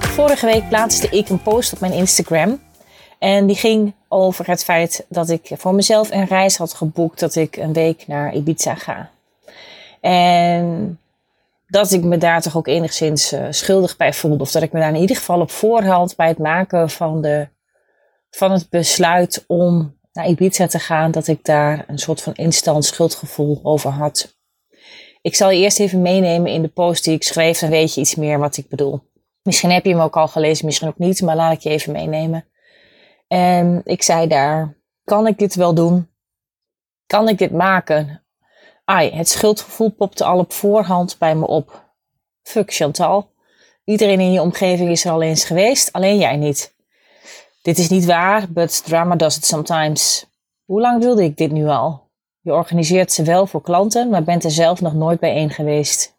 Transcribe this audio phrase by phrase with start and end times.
[0.00, 2.60] Vorige week plaatste ik een post op mijn Instagram.
[3.18, 7.34] En die ging over het feit dat ik voor mezelf een reis had geboekt dat
[7.34, 9.10] ik een week naar Ibiza ga.
[10.00, 10.98] En
[11.66, 14.42] dat ik me daar toch ook enigszins uh, schuldig bij voelde.
[14.42, 17.48] Of dat ik me daar in ieder geval op voorhand bij het maken van, de,
[18.30, 22.84] van het besluit om naar Ibiza te gaan, dat ik daar een soort van instant
[22.84, 24.36] schuldgevoel over had.
[25.22, 28.00] Ik zal je eerst even meenemen in de post die ik schreef, dan weet je
[28.00, 29.00] iets meer wat ik bedoel.
[29.42, 31.92] Misschien heb je hem ook al gelezen, misschien ook niet, maar laat ik je even
[31.92, 32.44] meenemen.
[33.28, 36.08] En ik zei daar: Kan ik dit wel doen?
[37.06, 38.22] Kan ik dit maken?
[38.84, 41.90] Ai, het schuldgevoel popte al op voorhand bij me op.
[42.42, 43.30] Fuck Chantal.
[43.84, 46.74] Iedereen in je omgeving is er al eens geweest, alleen jij niet.
[47.62, 50.26] Dit is niet waar, but drama does it sometimes.
[50.64, 52.01] Hoe lang wilde ik dit nu al?
[52.44, 56.16] Je organiseert ze wel voor klanten, maar bent er zelf nog nooit bijeen geweest.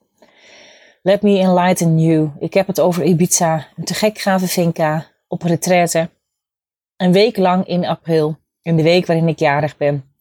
[1.01, 2.31] Let me enlighten you.
[2.39, 6.09] Ik heb het over Ibiza, een te gek gave finca, op retraite.
[6.97, 10.15] Een week lang in april, in de week waarin ik jarig ben.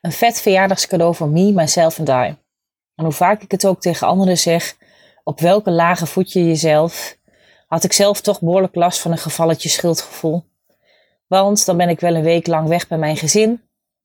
[0.00, 2.36] Een vet verjaardagscadeau voor me, myself en I.
[2.94, 4.76] En hoe vaak ik het ook tegen anderen zeg,
[5.24, 7.18] op welke lage voet je jezelf,
[7.66, 10.44] had ik zelf toch behoorlijk last van een gevalletje schuldgevoel.
[11.26, 13.62] Want dan ben ik wel een week lang weg bij mijn gezin,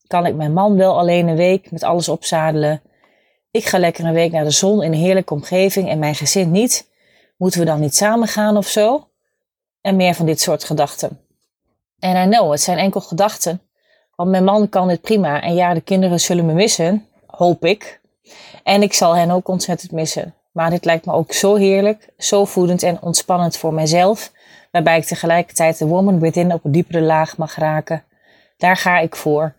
[0.10, 2.82] kan ik mijn man wel alleen een week met alles opzadelen
[3.52, 6.52] ik ga lekker een week naar de zon in een heerlijke omgeving en mijn gezin
[6.52, 6.90] niet.
[7.38, 9.08] Moeten we dan niet samen gaan of zo?
[9.82, 11.20] En meer van dit soort gedachten.
[12.00, 13.62] En I know, het zijn enkel gedachten.
[14.16, 15.42] Want mijn man kan dit prima.
[15.42, 17.08] En ja, de kinderen zullen me missen.
[17.26, 18.02] Hoop ik.
[18.64, 20.36] En ik zal hen ook ontzettend missen.
[20.52, 24.32] Maar dit lijkt me ook zo heerlijk, zo voedend en ontspannend voor mijzelf.
[24.72, 28.04] Waarbij ik tegelijkertijd de woman within op een diepere laag mag raken.
[28.58, 29.56] Daar ga ik voor.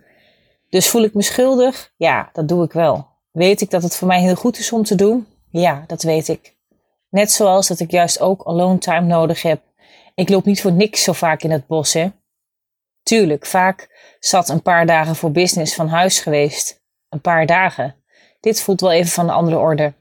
[0.71, 1.93] Dus voel ik me schuldig?
[1.97, 3.09] Ja, dat doe ik wel.
[3.31, 5.27] Weet ik dat het voor mij heel goed is om te doen?
[5.51, 6.57] Ja, dat weet ik.
[7.09, 9.63] Net zoals dat ik juist ook alone time nodig heb.
[10.15, 12.11] Ik loop niet voor niks zo vaak in het bos, hè?
[13.03, 13.89] Tuurlijk, vaak
[14.21, 16.83] zat een paar dagen voor business van huis geweest.
[17.09, 17.95] Een paar dagen.
[18.41, 19.93] Dit voelt wel even van een andere orde.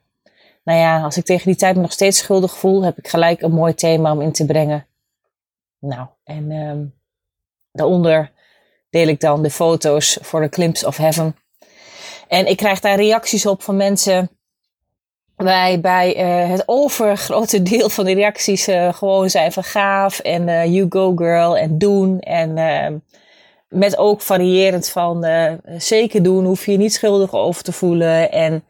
[0.64, 3.42] Nou ja, als ik tegen die tijd me nog steeds schuldig voel, heb ik gelijk
[3.42, 4.88] een mooi thema om in te brengen.
[5.80, 6.94] Nou, en um,
[7.72, 8.32] daaronder
[8.90, 11.36] deel ik dan de foto's voor de Clips of Heaven.
[12.28, 14.30] En ik krijg daar reacties op van mensen.
[15.36, 20.66] Waarbij uh, het overgrote deel van de reacties uh, gewoon zijn van gaaf en uh,
[20.66, 22.20] you go girl en doen.
[22.20, 22.98] En ehm,
[23.70, 25.26] met ook variërend van
[25.78, 28.32] zeker doen, hoef je je niet schuldig over te voelen.
[28.32, 28.64] En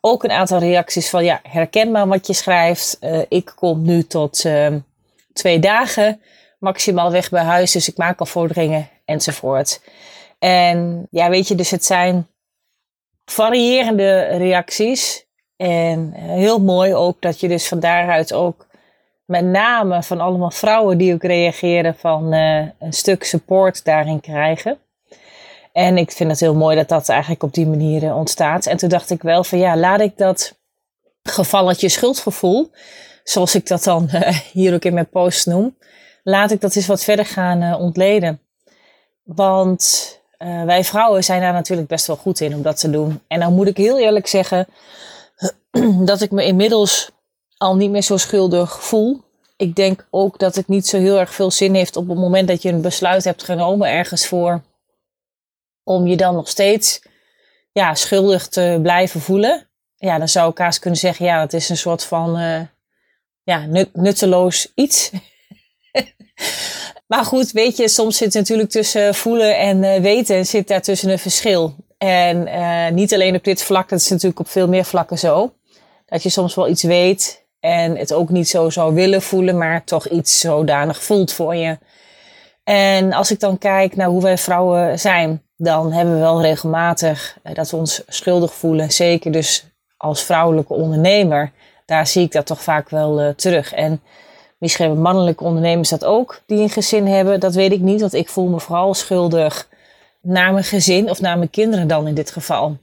[0.00, 2.98] ook een aantal reacties van ja, herken maar wat je schrijft.
[3.28, 4.78] ik kom nu tot ehm,
[5.32, 6.20] twee dagen
[6.58, 9.80] maximaal weg bij huis, dus ik maak al vorderingen enzovoort.
[10.38, 12.26] En ja, weet je, dus het zijn
[13.24, 15.26] variërende reacties.
[15.56, 18.66] En eh, heel mooi ook dat je dus van daaruit ook
[19.24, 24.78] met name van allemaal vrouwen die ook reageren van uh, een stuk support daarin krijgen.
[25.72, 28.66] En ik vind het heel mooi dat dat eigenlijk op die manier uh, ontstaat.
[28.66, 30.58] En toen dacht ik wel van ja, laat ik dat
[31.22, 32.70] gevalletje schuldgevoel,
[33.24, 35.76] zoals ik dat dan uh, hier ook in mijn post noem,
[36.22, 38.40] laat ik dat eens wat verder gaan ontleden.
[39.26, 43.20] Want uh, wij vrouwen zijn daar natuurlijk best wel goed in om dat te doen.
[43.26, 44.66] En dan moet ik heel eerlijk zeggen
[46.10, 47.10] dat ik me inmiddels
[47.56, 49.20] al niet meer zo schuldig voel.
[49.56, 52.48] Ik denk ook dat het niet zo heel erg veel zin heeft op het moment
[52.48, 54.62] dat je een besluit hebt genomen ergens voor.
[55.82, 57.02] Om je dan nog steeds
[57.72, 59.68] ja, schuldig te blijven voelen.
[59.96, 62.60] Ja, dan zou ik haast kunnen zeggen, ja, dat is een soort van uh,
[63.42, 65.10] ja, nutteloos iets.
[67.06, 71.10] Maar goed, weet je, soms zit natuurlijk tussen voelen en uh, weten zit daar tussen
[71.10, 71.74] een verschil.
[71.98, 75.52] En uh, niet alleen op dit vlak, dat is natuurlijk op veel meer vlakken zo.
[76.06, 79.84] Dat je soms wel iets weet en het ook niet zo zou willen voelen, maar
[79.84, 81.78] toch iets zodanig voelt voor je.
[82.64, 87.38] En als ik dan kijk naar hoe wij vrouwen zijn, dan hebben we wel regelmatig
[87.44, 88.92] uh, dat we ons schuldig voelen.
[88.92, 89.66] Zeker dus
[89.96, 91.52] als vrouwelijke ondernemer.
[91.84, 93.72] Daar zie ik dat toch vaak wel terug.
[93.72, 94.00] En
[94.58, 97.40] Misschien hebben mannelijke ondernemers dat ook, die een gezin hebben.
[97.40, 99.68] Dat weet ik niet, want ik voel me vooral schuldig
[100.20, 102.76] naar mijn gezin of naar mijn kinderen dan in dit geval.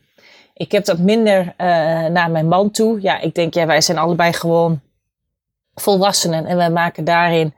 [0.54, 1.54] Ik heb dat minder
[2.12, 3.02] naar mijn man toe.
[3.02, 4.82] Ja, ik denk, ja, wij zijn allebei gewoon
[5.76, 7.54] volwassenen en wij maken daarin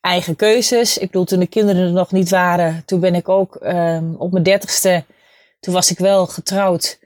[0.00, 0.98] eigen keuzes.
[0.98, 4.32] Ik bedoel, toen de kinderen er nog niet waren, toen ben ik ook um, op
[4.32, 5.04] mijn dertigste,
[5.60, 6.98] toen was ik wel getrouwd.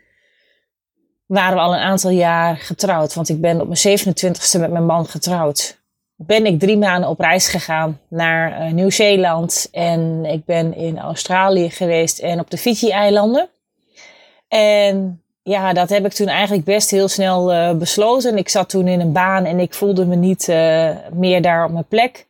[1.26, 4.86] Waren we al een aantal jaar getrouwd, want ik ben op mijn 27ste met mijn
[4.86, 5.78] man getrouwd.
[6.20, 11.70] Ben ik drie maanden op reis gegaan naar uh, Nieuw-Zeeland en ik ben in Australië
[11.70, 13.48] geweest en op de Fiji-eilanden.
[14.48, 18.38] En ja, dat heb ik toen eigenlijk best heel snel uh, besloten.
[18.38, 21.72] Ik zat toen in een baan en ik voelde me niet uh, meer daar op
[21.72, 22.26] mijn plek.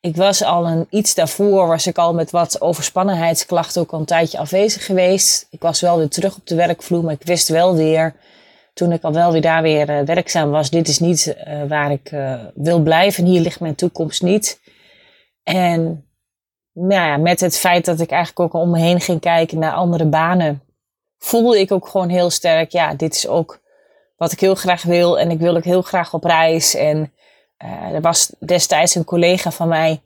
[0.00, 4.04] Ik was al een iets daarvoor, was ik al met wat overspannenheidsklachten ook al een
[4.04, 5.46] tijdje afwezig geweest.
[5.50, 8.14] Ik was wel weer terug op de werkvloer, maar ik wist wel weer,
[8.74, 11.36] toen ik al wel weer daar weer uh, werkzaam was, dit is niet
[11.68, 12.14] waar ik
[12.54, 13.24] wil blijven.
[13.24, 14.60] Hier ligt mijn toekomst niet.
[15.42, 16.04] En
[16.72, 19.72] nou ja, met het feit dat ik eigenlijk ook om me heen ging kijken naar
[19.72, 20.62] andere banen
[21.18, 23.60] voelde ik ook gewoon heel sterk, ja, dit is ook
[24.16, 25.18] wat ik heel graag wil.
[25.18, 26.74] En ik wil ook heel graag op reis.
[26.74, 27.12] En
[27.92, 30.00] er was destijds een collega van mij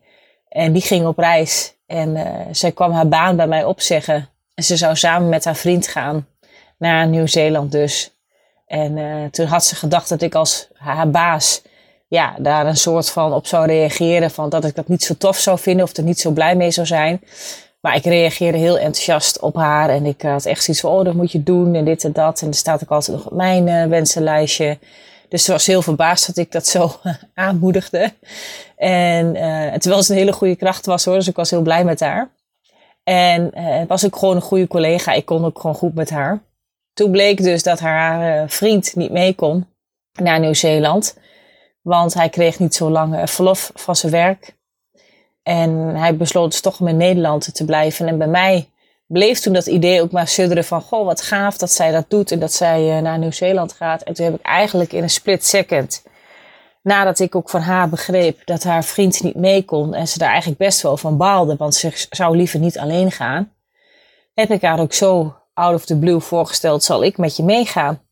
[0.49, 1.75] en die ging op reis.
[1.87, 2.19] En
[2.51, 4.29] zij kwam haar baan bij mij opzeggen.
[4.55, 6.27] En ze zou samen met haar vriend gaan
[6.79, 8.14] naar Nieuw-Zeeland dus.
[8.67, 11.63] En uh, toen had ze gedacht dat ik als haar baas
[12.09, 14.31] ja, daar een soort van op zou reageren.
[14.31, 16.71] Van dat ik dat niet zo tof zou vinden of er niet zo blij mee
[16.71, 17.21] zou zijn.
[17.81, 19.89] Maar ik reageerde heel enthousiast op haar.
[19.89, 22.41] En ik had echt zoiets van, oh, dat moet je doen en dit en dat.
[22.41, 24.79] En er staat ook altijd nog op mijn uh, wensenlijstje.
[25.29, 26.93] Dus ze was heel verbaasd dat ik dat zo
[27.35, 28.13] aanmoedigde.
[28.77, 31.15] En uh, terwijl ze een hele goede kracht was hoor.
[31.15, 32.31] Dus ik was heel blij met haar.
[33.05, 33.53] En
[33.89, 35.13] was ook gewoon een goede collega.
[35.13, 36.43] Ik kon ook gewoon goed met haar.
[36.95, 39.67] Toen bleek dus dat haar vriend niet mee kon
[40.13, 41.19] naar Nieuw-Zeeland.
[41.83, 44.55] Want hij kreeg niet zo lang verlof van zijn werk.
[45.43, 48.09] En hij besloot dus toch om in Nederland te blijven.
[48.09, 48.69] En bij mij
[49.07, 50.81] bleef toen dat idee ook maar sudderen van...
[50.81, 54.03] Goh, wat gaaf dat zij dat doet en dat zij uh, naar Nieuw-Zeeland gaat.
[54.03, 56.03] En toen heb ik eigenlijk in een split second...
[56.83, 59.95] Nadat ik ook van haar begreep dat haar vriend niet mee kon...
[59.95, 61.57] en ze daar eigenlijk best wel van baalde...
[61.57, 63.53] want ze zou liever niet alleen gaan...
[64.35, 66.85] heb ik haar ook zo out of the blue voorgesteld...
[66.85, 68.03] zal ik met je meegaan?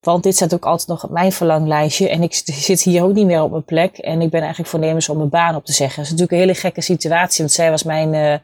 [0.00, 2.08] Want dit staat ook altijd nog op mijn verlanglijstje.
[2.08, 2.34] En ik
[2.68, 3.98] zit hier ook niet meer op mijn plek.
[3.98, 5.96] En ik ben eigenlijk voornemens om mijn baan op te zeggen.
[5.96, 7.38] Dat is natuurlijk een hele gekke situatie.
[7.38, 8.34] Want zij was mijn uh,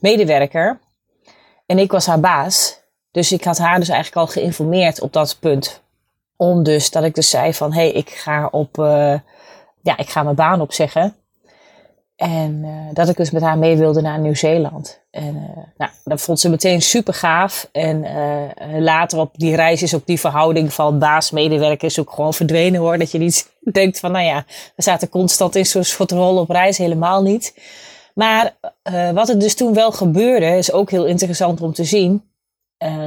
[0.00, 0.80] medewerker.
[1.66, 2.80] En ik was haar baas.
[3.10, 5.82] Dus ik had haar dus eigenlijk al geïnformeerd op dat punt.
[6.36, 7.72] Om dus dat ik dus zei van...
[7.72, 8.78] Hé, hey, ik ga op...
[8.78, 9.14] Uh,
[9.82, 11.16] ja, ik ga mijn baan opzeggen.
[12.22, 15.00] En uh, dat ik dus met haar mee wilde naar Nieuw-Zeeland.
[15.10, 17.68] En uh, nou, dat vond ze meteen super gaaf.
[17.72, 22.34] En uh, later op die reis is ook die verhouding van baas-medewerker is ook gewoon
[22.34, 22.98] verdwenen hoor.
[22.98, 24.44] Dat je niet denkt van, nou ja,
[24.76, 26.78] we zaten constant in zo'n soort rol op reis.
[26.78, 27.54] Helemaal niet.
[28.14, 28.56] Maar
[29.14, 32.22] wat er dus toen wel gebeurde, is ook heel interessant om te zien.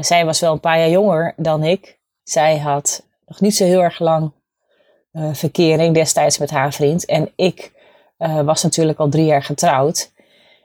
[0.01, 1.99] zij was wel een paar jaar jonger dan ik.
[2.23, 4.31] Zij had nog niet zo heel erg lang
[5.31, 7.05] verkering destijds met haar vriend.
[7.05, 7.73] En ik
[8.25, 10.11] uh, was natuurlijk al drie jaar getrouwd.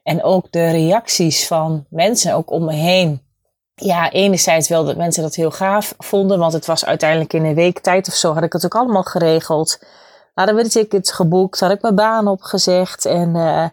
[0.03, 3.23] En ook de reacties van mensen, ook om me heen.
[3.75, 7.55] Ja, enerzijds wel dat mensen dat heel gaaf vonden, want het was uiteindelijk in een
[7.55, 9.83] week tijd of zo, had ik het ook allemaal geregeld.
[10.35, 13.05] Hadden we de tickets geboekt, had ik mijn baan opgezegd.
[13.05, 13.69] En uh,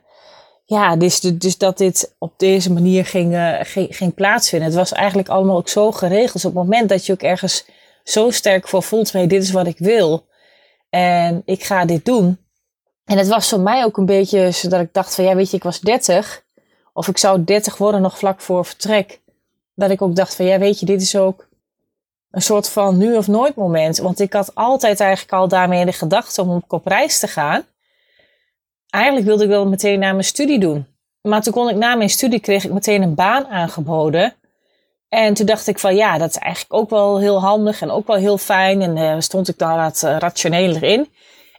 [0.66, 4.68] ja, dus, dus dat dit op deze manier ging, uh, ging, ging plaatsvinden.
[4.68, 6.34] Het was eigenlijk allemaal ook zo geregeld.
[6.34, 7.66] Dus op het moment dat je ook ergens
[8.04, 10.26] zo sterk voor voelt, hey, dit is wat ik wil.
[10.90, 12.47] En ik ga dit doen
[13.08, 15.58] en het was voor mij ook een beetje zodat ik dacht van ja weet je,
[15.58, 16.44] ik was 30.
[16.94, 19.20] Of ik zou 30 worden nog vlak voor vertrek.
[19.76, 21.48] Dat ik ook dacht van ja weet je, dit is ook
[22.32, 23.98] een soort van nu of nooit moment.
[23.98, 27.66] Want ik had altijd eigenlijk al daarmee de gedachte om op reis te gaan.
[28.90, 30.88] Eigenlijk wilde ik wel meteen na mijn studie doen.
[31.22, 34.34] Maar toen kon ik na mijn studie kreeg ik meteen een baan aangeboden.
[35.10, 38.08] En toen dacht ik van ja, dat is eigenlijk ook wel heel handig en ook
[38.08, 38.82] wel heel fijn.
[38.82, 41.10] En uh, stond ik daar wat uh, rationeler in.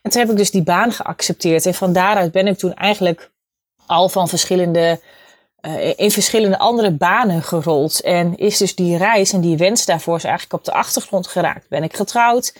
[0.02, 1.66] En toen heb ik dus die baan geaccepteerd.
[1.66, 3.30] En van daaruit ben ik toen eigenlijk
[3.86, 5.00] al van verschillende,
[5.60, 8.00] uh, in verschillende andere banen gerold.
[8.00, 11.68] En is dus die reis en die wens daarvoor is eigenlijk op de achtergrond geraakt.
[11.68, 12.54] Ben ik getrouwd?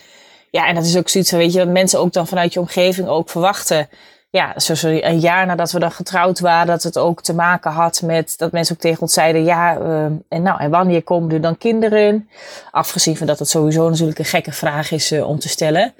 [0.51, 3.07] Ja, en dat is ook zoiets weet je, wat mensen ook dan vanuit je omgeving
[3.07, 3.89] ook verwachten.
[4.31, 8.01] Ja, zoals een jaar nadat we dan getrouwd waren, dat het ook te maken had
[8.01, 11.41] met dat mensen ook tegen ons zeiden: Ja, uh, en nou, en wanneer komen er
[11.41, 12.29] dan kinderen?
[12.71, 15.93] Afgezien van dat het sowieso natuurlijk een gekke vraag is uh, om te stellen.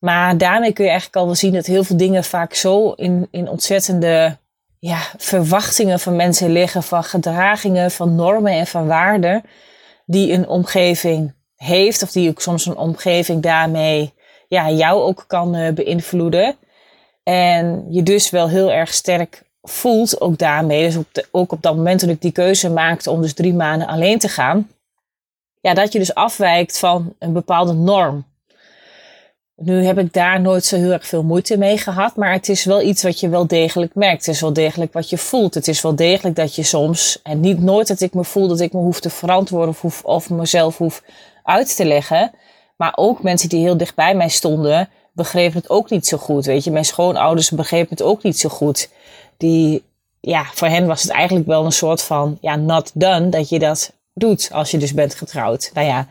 [0.00, 3.28] Maar daarmee kun je eigenlijk al wel zien dat heel veel dingen vaak zo in,
[3.30, 4.36] in ontzettende
[4.78, 9.42] ja, verwachtingen van mensen liggen, van gedragingen, van normen en van waarden,
[10.06, 14.12] die een omgeving heeft, of die ook soms een omgeving daarmee
[14.48, 16.56] ja, jou ook kan uh, beïnvloeden.
[17.22, 20.90] En je dus wel heel erg sterk voelt ook daarmee.
[20.90, 24.18] Dus ook op dat moment toen ik die keuze maakte om dus drie maanden alleen
[24.18, 24.70] te gaan,
[25.60, 28.24] ja, dat je dus afwijkt van een bepaalde norm.
[29.62, 32.64] Nu heb ik daar nooit zo heel erg veel moeite mee gehad, maar het is
[32.64, 34.26] wel iets wat je wel degelijk merkt.
[34.26, 35.54] Het is wel degelijk wat je voelt.
[35.54, 38.60] Het is wel degelijk dat je soms, en niet nooit dat ik me voel dat
[38.60, 41.02] ik me hoef te verantwoorden of, hoef, of mezelf hoef
[41.42, 42.32] uit te leggen,
[42.76, 46.44] maar ook mensen die heel dicht bij mij stonden, begrepen het ook niet zo goed.
[46.44, 48.88] Weet je, mijn schoonouders begrepen het ook niet zo goed.
[49.36, 49.84] Die,
[50.20, 53.58] ja, voor hen was het eigenlijk wel een soort van, ja, not done, dat je
[53.58, 55.70] dat doet als je dus bent getrouwd.
[55.74, 56.08] Nou ja,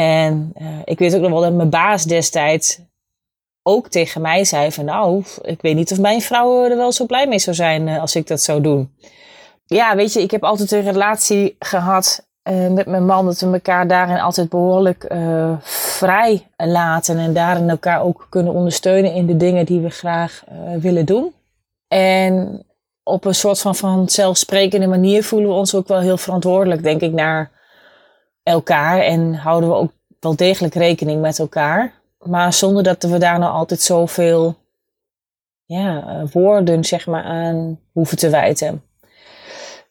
[0.00, 2.80] en uh, ik weet ook nog wel dat mijn baas destijds
[3.62, 7.06] ook tegen mij zei van, nou, ik weet niet of mijn vrouw er wel zo
[7.06, 8.94] blij mee zou zijn uh, als ik dat zou doen.
[9.66, 13.52] Ja, weet je, ik heb altijd een relatie gehad uh, met mijn man, dat we
[13.52, 15.14] elkaar daarin altijd behoorlijk
[15.62, 20.44] vrij laten en daarin elkaar ook kunnen ondersteunen in de dingen die we graag
[20.78, 21.32] willen doen.
[21.88, 22.62] En
[23.02, 27.12] op een soort van vanzelfsprekende manier voelen we ons ook wel heel verantwoordelijk, denk ik,
[27.12, 27.50] naar
[28.42, 31.92] elkaar en houden we ook wel degelijk rekening met elkaar.
[32.18, 34.56] Maar zonder dat we daar nou altijd zoveel
[35.64, 38.82] ja, woorden zeg maar, aan hoeven te wijten.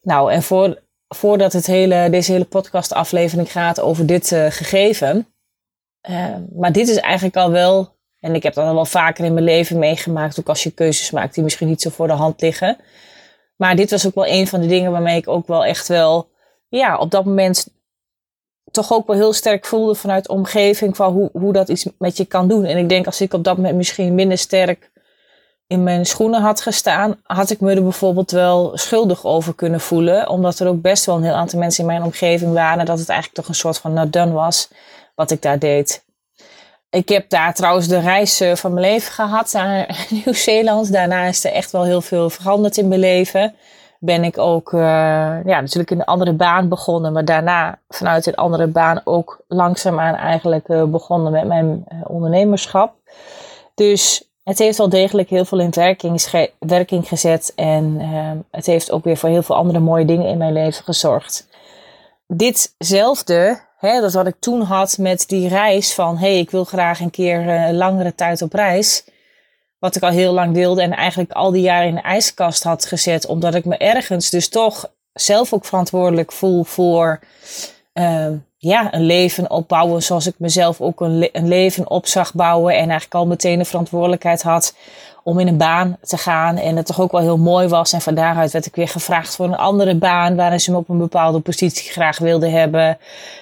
[0.02, 0.82] Nou, en voor
[1.16, 5.28] voordat het hele, deze hele podcastaflevering gaat over dit uh, gegeven.
[6.10, 9.34] Uh, maar dit is eigenlijk al wel, en ik heb dat al wel vaker in
[9.34, 12.42] mijn leven meegemaakt, ook als je keuzes maakt die misschien niet zo voor de hand
[12.42, 12.78] liggen.
[13.56, 16.30] Maar dit was ook wel een van de dingen waarmee ik ook wel echt wel,
[16.68, 17.68] ja, op dat moment
[18.72, 22.18] toch ook wel heel sterk voelde vanuit de omgeving van hoe, hoe dat iets met
[22.18, 22.66] je kan doen.
[22.66, 24.92] En ik denk als ik op dat moment misschien minder sterk
[25.68, 30.30] in mijn schoenen had gestaan, had ik me er bijvoorbeeld wel schuldig over kunnen voelen.
[30.30, 32.86] Omdat er ook best wel een heel aantal mensen in mijn omgeving waren.
[32.86, 34.70] Dat het eigenlijk toch een soort van not done was
[35.16, 36.04] wat ik daar deed.
[36.90, 40.92] Ik heb daar trouwens de reis eh, van mijn leven gehad naar Nieuw-Zeeland.
[40.92, 43.56] Daarna is er echt wel heel veel veranderd in mijn leven.
[44.02, 44.80] Ben ik ook uh,
[45.46, 47.14] ja, natuurlijk in een andere baan begonnen.
[47.14, 52.94] Maar daarna vanuit een andere baan ook langzaamaan eigenlijk uh, begonnen met mijn ondernemerschap.
[53.76, 55.74] Dus het heeft wel degelijk heel veel in
[56.60, 57.54] werking, gezet.
[57.56, 60.84] En uh, het heeft ook weer voor heel veel andere mooie dingen in mijn leven
[60.84, 61.48] gezorgd.
[62.28, 66.18] Ditzelfde, hè, dat wat ik toen had met die reis van...
[66.18, 69.06] hé, hey, ik wil graag een keer uh, langere tijd op reis.
[69.80, 72.86] Wat ik al heel lang wilde en eigenlijk al die jaren in de ijskast had
[72.86, 73.26] gezet.
[73.26, 77.20] Omdat ik me ergens dus toch zelf ook verantwoordelijk voel voor...
[77.94, 78.28] Uh,
[78.62, 82.74] ja, een leven opbouwen zoals ik mezelf ook een, een leven op zag bouwen.
[82.74, 84.76] En eigenlijk al meteen de verantwoordelijkheid had
[85.30, 86.58] om in een baan te gaan.
[86.58, 87.94] En het toch ook wel heel mooi was.
[87.94, 90.36] En van daaruit werd ik weer gevraagd voor een andere baan.
[90.36, 92.98] Waarin ze me op een bepaalde positie graag wilden hebben.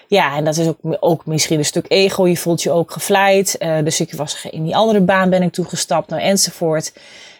[0.07, 2.27] Ja, en dat is ook, ook misschien een stuk ego.
[2.27, 3.55] Je voelt je ook gevleid.
[3.59, 6.09] Uh, dus ik was in die andere baan ben ik toegestapt.
[6.09, 6.93] Nou, enzovoort.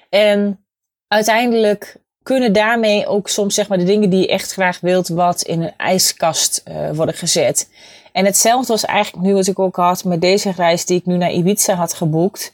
[0.10, 0.66] En
[1.08, 5.42] uiteindelijk kunnen daarmee ook soms zeg maar de dingen die je echt graag wilt wat
[5.42, 7.70] in een ijskast uh, worden gezet.
[8.12, 11.18] En hetzelfde was eigenlijk nu wat ik ook had met deze reis die ik nu
[11.18, 12.54] naar Ibiza had geboekt.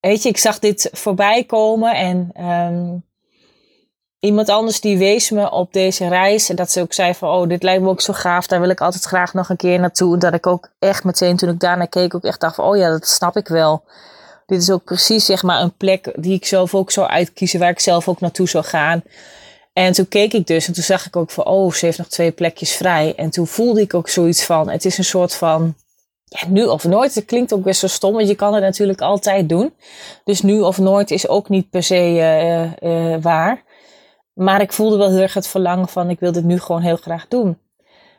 [0.00, 3.04] Weet je, ik zag dit voorbij komen en um,
[4.18, 6.48] iemand anders die wees me op deze reis.
[6.48, 8.46] En dat ze ook zei van, oh, dit lijkt me ook zo gaaf.
[8.46, 10.12] Daar wil ik altijd graag nog een keer naartoe.
[10.14, 12.76] En dat ik ook echt meteen toen ik daarnaar keek ook echt dacht van, oh
[12.76, 13.84] ja, dat snap ik wel
[14.50, 17.70] dit is ook precies zeg maar een plek die ik zelf ook zou uitkiezen, waar
[17.70, 19.02] ik zelf ook naartoe zou gaan.
[19.72, 22.06] En toen keek ik dus en toen zag ik ook van, oh, ze heeft nog
[22.06, 23.14] twee plekjes vrij.
[23.16, 25.74] En toen voelde ik ook zoiets van, het is een soort van,
[26.38, 27.14] ja, nu of nooit.
[27.14, 29.74] Het klinkt ook best zo stom, want je kan het natuurlijk altijd doen.
[30.24, 32.14] Dus nu of nooit is ook niet per se
[32.82, 33.62] uh, uh, waar.
[34.32, 36.96] Maar ik voelde wel heel erg het verlangen van, ik wil dit nu gewoon heel
[36.96, 37.58] graag doen.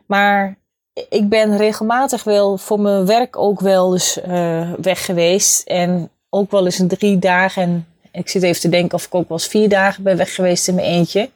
[0.06, 0.58] Maar
[1.08, 4.18] ik ben regelmatig wel voor mijn werk ook wel eens
[4.80, 5.66] weg geweest.
[5.66, 7.62] En ook wel eens een drie dagen.
[7.62, 10.34] En ik zit even te denken of ik ook wel eens vier dagen ben weg
[10.34, 11.30] geweest in mijn eentje.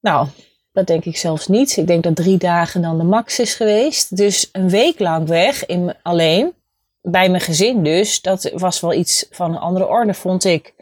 [0.00, 0.28] Nou,
[0.76, 1.76] dat denk ik zelfs niet.
[1.76, 4.16] Ik denk dat drie dagen dan de max is geweest.
[4.16, 6.54] Dus een week lang weg, in, alleen.
[7.02, 8.20] Bij mijn gezin dus.
[8.20, 10.74] Dat was wel iets van een andere orde, vond ik.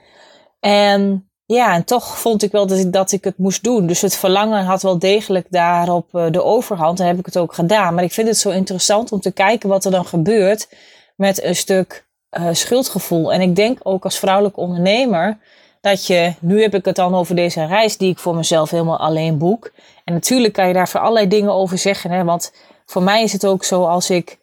[0.61, 3.87] En ja, en toch vond ik wel dat ik, dat ik het moest doen.
[3.87, 7.01] Dus het verlangen had wel degelijk daarop uh, de overhand.
[7.01, 7.95] En heb ik het ook gedaan.
[7.95, 10.69] Maar ik vind het zo interessant om te kijken wat er dan gebeurt
[11.17, 12.07] met een stuk
[12.39, 13.33] uh, schuldgevoel.
[13.33, 15.39] En ik denk ook als vrouwelijk ondernemer
[15.85, 18.99] dat je, nu heb ik het dan over deze reis die ik voor mezelf helemaal
[18.99, 19.71] alleen boek.
[20.05, 22.11] En natuurlijk kan je daar voor allerlei dingen over zeggen.
[22.11, 22.53] Hè, want
[22.87, 24.39] voor mij is het ook zo als ik,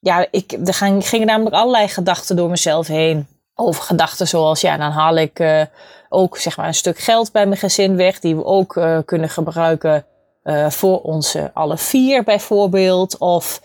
[0.00, 3.26] ja, ik, er gingen namelijk allerlei gedachten door mezelf heen.
[3.54, 5.62] Over gedachten zoals, ja, dan haal ik uh,
[6.08, 9.28] ook zeg maar een stuk geld bij mijn gezin weg, die we ook uh, kunnen
[9.28, 10.06] gebruiken
[10.44, 13.18] uh, voor onze alle vier bijvoorbeeld.
[13.18, 13.62] Of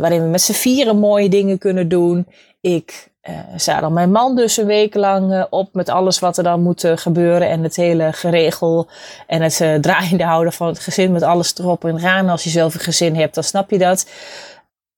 [0.00, 2.26] waarin we met z'n vieren mooie dingen kunnen doen.
[2.60, 6.44] Ik uh, dan mijn man dus een week lang uh, op met alles wat er
[6.44, 7.48] dan moet uh, gebeuren.
[7.48, 8.88] En het hele geregel
[9.26, 12.28] en het draaiende houden van het gezin met alles erop en eraan.
[12.28, 14.06] Als je zelf een gezin hebt, dan snap je dat.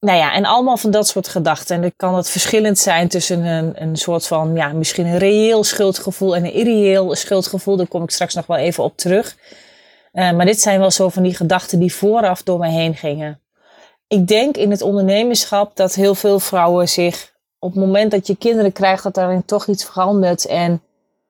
[0.00, 1.76] Nou ja, en allemaal van dat soort gedachten.
[1.76, 5.64] En dan kan het verschillend zijn tussen een, een soort van, ja, misschien een reëel
[5.64, 7.76] schuldgevoel en een irreëel schuldgevoel.
[7.76, 9.36] Daar kom ik straks nog wel even op terug.
[10.12, 13.40] maar dit zijn wel zo van die gedachten die vooraf door mij heen gingen.
[14.08, 18.36] Ik denk in het ondernemerschap dat heel veel vrouwen zich op het moment dat je
[18.36, 20.46] kinderen krijgt, dat daarin toch iets verandert.
[20.46, 20.82] En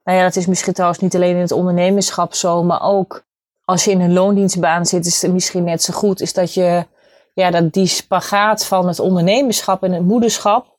[0.05, 3.27] nou ja, dat is misschien trouwens niet alleen in het ondernemerschap zo, maar ook
[3.65, 6.21] als je in een loondienstbaan zit, is het misschien net zo goed.
[6.21, 6.87] Is dat je,
[7.35, 10.77] ja, dat die spagaat van het ondernemerschap en het moederschap,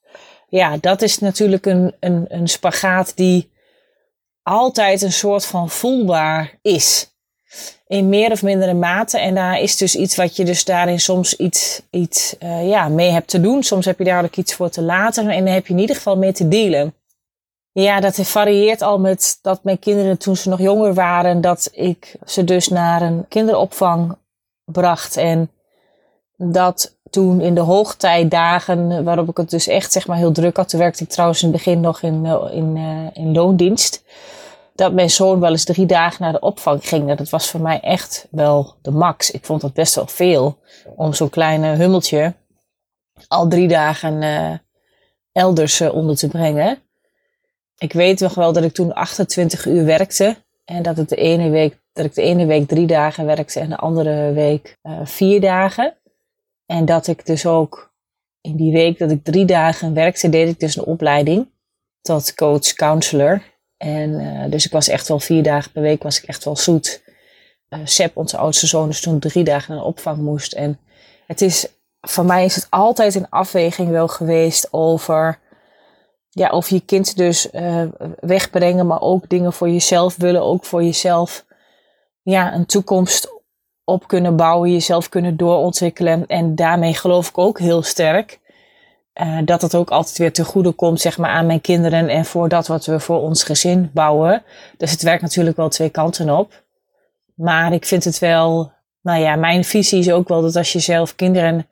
[0.48, 3.52] ja, dat is natuurlijk een, een, een spagaat die
[4.44, 7.14] altijd een soort van voelbaar is
[7.88, 9.20] in meer of mindere mate.
[9.20, 13.10] En daar is dus iets wat je dus daarin soms iets, iets uh, ja, mee
[13.10, 13.64] hebt te doen.
[13.64, 15.96] Soms heb je daar ook iets voor te laten en dan heb je in ieder
[15.96, 16.94] geval mee te dealen.
[17.72, 22.16] Ja, dat varieert al met dat mijn kinderen toen ze nog jonger waren, dat ik
[22.26, 24.16] ze dus naar een kinderopvang
[24.66, 25.18] bracht.
[25.18, 25.52] En
[26.36, 30.70] dat toen in de hoogtijdagen, waarop ik het dus echt zeg maar heel druk had,
[30.70, 34.04] toen werkte ik trouwens in het begin nog in, eh, in, uh, in loondienst
[34.80, 37.16] dat mijn zoon wel eens drie dagen naar de opvang ging.
[37.16, 39.32] Dat was voor mij echt wel de max.
[39.32, 40.60] Ik vond dat best wel veel
[40.96, 42.34] om zo'n kleine hummeltje
[43.28, 44.54] al drie dagen uh,
[45.32, 46.78] elders uh, onder te brengen.
[47.78, 51.50] Ik weet nog wel dat ik toen 28 uur werkte en dat, het de ene
[51.50, 55.42] week, dat ik de ene week drie dagen werkte en de andere week uh, vier
[55.42, 55.98] dagen.
[56.66, 57.94] En dat ik dus ook
[58.42, 61.50] in die week dat ik drie dagen werkte, deed ik dus een opleiding
[62.02, 63.44] tot coach counselor.
[63.80, 66.56] En uh, dus ik was echt wel vier dagen per week was ik echt wel
[66.56, 67.02] zoet.
[67.70, 70.54] Uh, Seb, onze oudste zoon, is toen drie dagen naar opvang moest.
[70.54, 70.80] En
[71.28, 71.68] het is,
[72.02, 75.40] voor mij is het altijd een afweging wel geweest over,
[76.30, 77.84] ja, of je kind dus uh,
[78.20, 81.46] wegbrengen, maar ook dingen voor jezelf willen, ook voor jezelf
[82.22, 83.42] ja, een toekomst
[83.84, 86.28] op kunnen bouwen, jezelf kunnen doorontwikkelen.
[86.28, 88.40] En daarmee geloof ik ook heel sterk
[89.22, 92.26] uh, dat het ook altijd weer te goede komt zeg maar, aan mijn kinderen en
[92.26, 94.44] voor dat wat we voor ons gezin bouwen.
[94.78, 96.64] Dus het werkt natuurlijk wel twee kanten op.
[97.36, 100.80] Maar ik vind het wel, nou ja, mijn visie is ook wel dat als je
[100.80, 101.68] zelf kinderen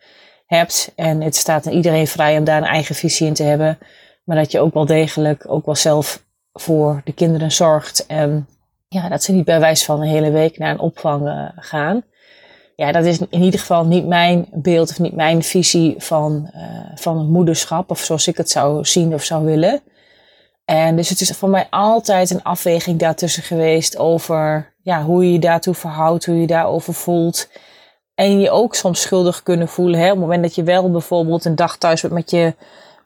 [0.45, 3.77] hebt, en het staat aan iedereen vrij om daar een eigen visie in te hebben,
[4.23, 8.05] maar dat je ook wel degelijk ook wel zelf voor de kinderen zorgt.
[8.05, 8.47] En
[8.88, 12.03] ja, dat ze niet bij wijze van een hele week naar een opvang uh, gaan
[12.77, 16.61] ja, dat is in ieder geval niet mijn beeld of niet mijn visie van, uh,
[16.95, 17.91] van het moederschap.
[17.91, 19.81] Of zoals ik het zou zien of zou willen.
[20.65, 25.31] En dus het is voor mij altijd een afweging daartussen geweest over ja, hoe je
[25.31, 27.49] je daartoe verhoudt, hoe je je daarover voelt.
[28.15, 29.99] En je ook soms schuldig kunnen voelen.
[29.99, 30.05] Hè?
[30.05, 32.55] Op het moment dat je wel bijvoorbeeld een dag thuis bent met je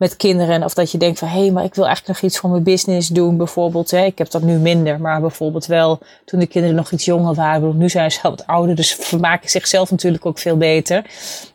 [0.01, 0.63] met kinderen.
[0.63, 2.63] Of dat je denkt van hé, hey, maar ik wil eigenlijk nog iets voor mijn
[2.63, 3.37] business doen.
[3.37, 5.01] Bijvoorbeeld, hè, ik heb dat nu minder.
[5.01, 7.77] Maar bijvoorbeeld wel toen de kinderen nog iets jonger waren.
[7.77, 8.75] Nu zijn ze wat ouder.
[8.75, 11.05] Dus vermaken zichzelf natuurlijk ook veel beter.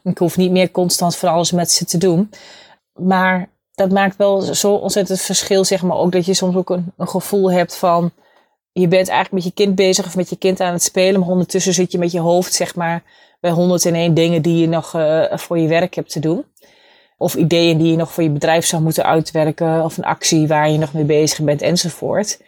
[0.03, 2.31] Ik hoef niet meer constant van alles met ze te doen.
[2.93, 5.97] Maar dat maakt wel zo ontzettend verschil, zeg maar.
[5.97, 8.13] Ook dat je soms ook een, een gevoel hebt van
[8.73, 11.29] je bent eigenlijk met je kind bezig of met je kind aan het spelen, maar
[11.29, 13.03] ondertussen zit je met je hoofd, zeg maar,
[13.41, 16.45] bij 101 dingen die je nog uh, voor je werk hebt te doen.
[17.17, 19.85] Of ideeën die je nog voor je bedrijf zou moeten uitwerken.
[19.85, 22.43] Of een actie waar je nog mee bezig bent enzovoort.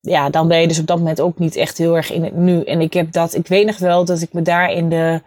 [0.00, 2.36] Ja, dan ben je dus op dat moment ook niet echt heel erg in het
[2.36, 2.62] nu.
[2.62, 5.22] En ik heb dat, ik weet nog wel dat ik me daar in de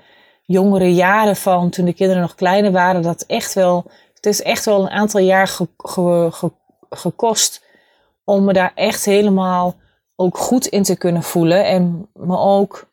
[0.45, 4.65] jongere jaren van, toen de kinderen nog kleiner waren, dat echt wel, het is echt
[4.65, 6.52] wel een aantal jaar ge,
[6.89, 7.63] gekost
[8.23, 9.75] om me daar echt helemaal
[10.15, 11.65] ook goed in te kunnen voelen.
[11.65, 12.88] En me ook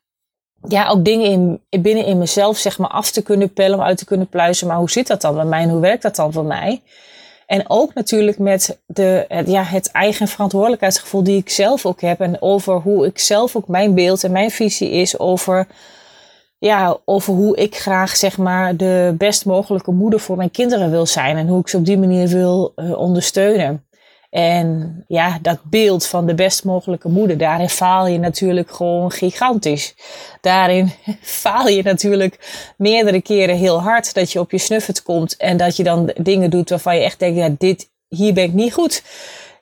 [0.67, 3.97] ja, ook dingen in, binnen in mezelf zeg maar af te kunnen pellen, om uit
[3.97, 4.67] te kunnen pluizen.
[4.67, 6.81] Maar hoe zit dat dan bij mij en hoe werkt dat dan voor mij?
[7.47, 12.21] En ook natuurlijk met de, het, ja, het eigen verantwoordelijkheidsgevoel die ik zelf ook heb.
[12.21, 15.67] En over hoe ik zelf ook mijn beeld en mijn visie is over,
[16.59, 21.05] ja, over hoe ik graag zeg maar de best mogelijke moeder voor mijn kinderen wil
[21.05, 21.37] zijn.
[21.37, 23.86] En hoe ik ze op die manier wil uh, ondersteunen.
[24.37, 29.95] En ja, dat beeld van de best mogelijke moeder, daarin faal je natuurlijk gewoon gigantisch.
[30.41, 32.39] Daarin faal je natuurlijk
[32.77, 36.49] meerdere keren heel hard dat je op je snuffert komt en dat je dan dingen
[36.49, 39.03] doet waarvan je echt denkt, ja, dit, hier ben ik niet goed.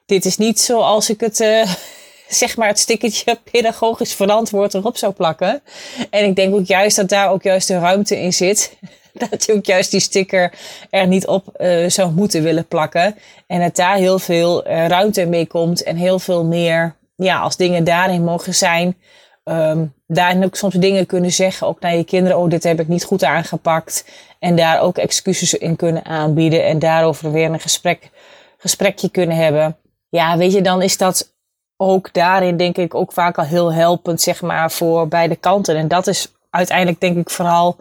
[0.05, 1.73] Dit is niet zoals ik het, uh,
[2.27, 5.61] zeg maar, het stickertje pedagogisch verantwoord erop zou plakken.
[6.09, 8.77] En ik denk ook juist dat daar ook juist de ruimte in zit
[9.29, 10.53] dat je ook juist die sticker
[10.89, 13.15] er niet op uh, zou moeten willen plakken.
[13.47, 17.57] En dat daar heel veel uh, ruimte mee komt en heel veel meer, ja, als
[17.57, 18.97] dingen daarin mogen zijn.
[19.43, 22.87] Um, daarin ook soms dingen kunnen zeggen, ook naar je kinderen, oh, dit heb ik
[22.87, 24.05] niet goed aangepakt.
[24.39, 28.09] En daar ook excuses in kunnen aanbieden en daarover weer een gesprek
[28.57, 29.77] gesprekje kunnen hebben.
[30.09, 31.33] Ja, weet je, dan is dat
[31.77, 35.75] ook daarin denk ik ook vaak al heel helpend, zeg maar, voor beide kanten.
[35.75, 37.77] En dat is uiteindelijk denk ik vooral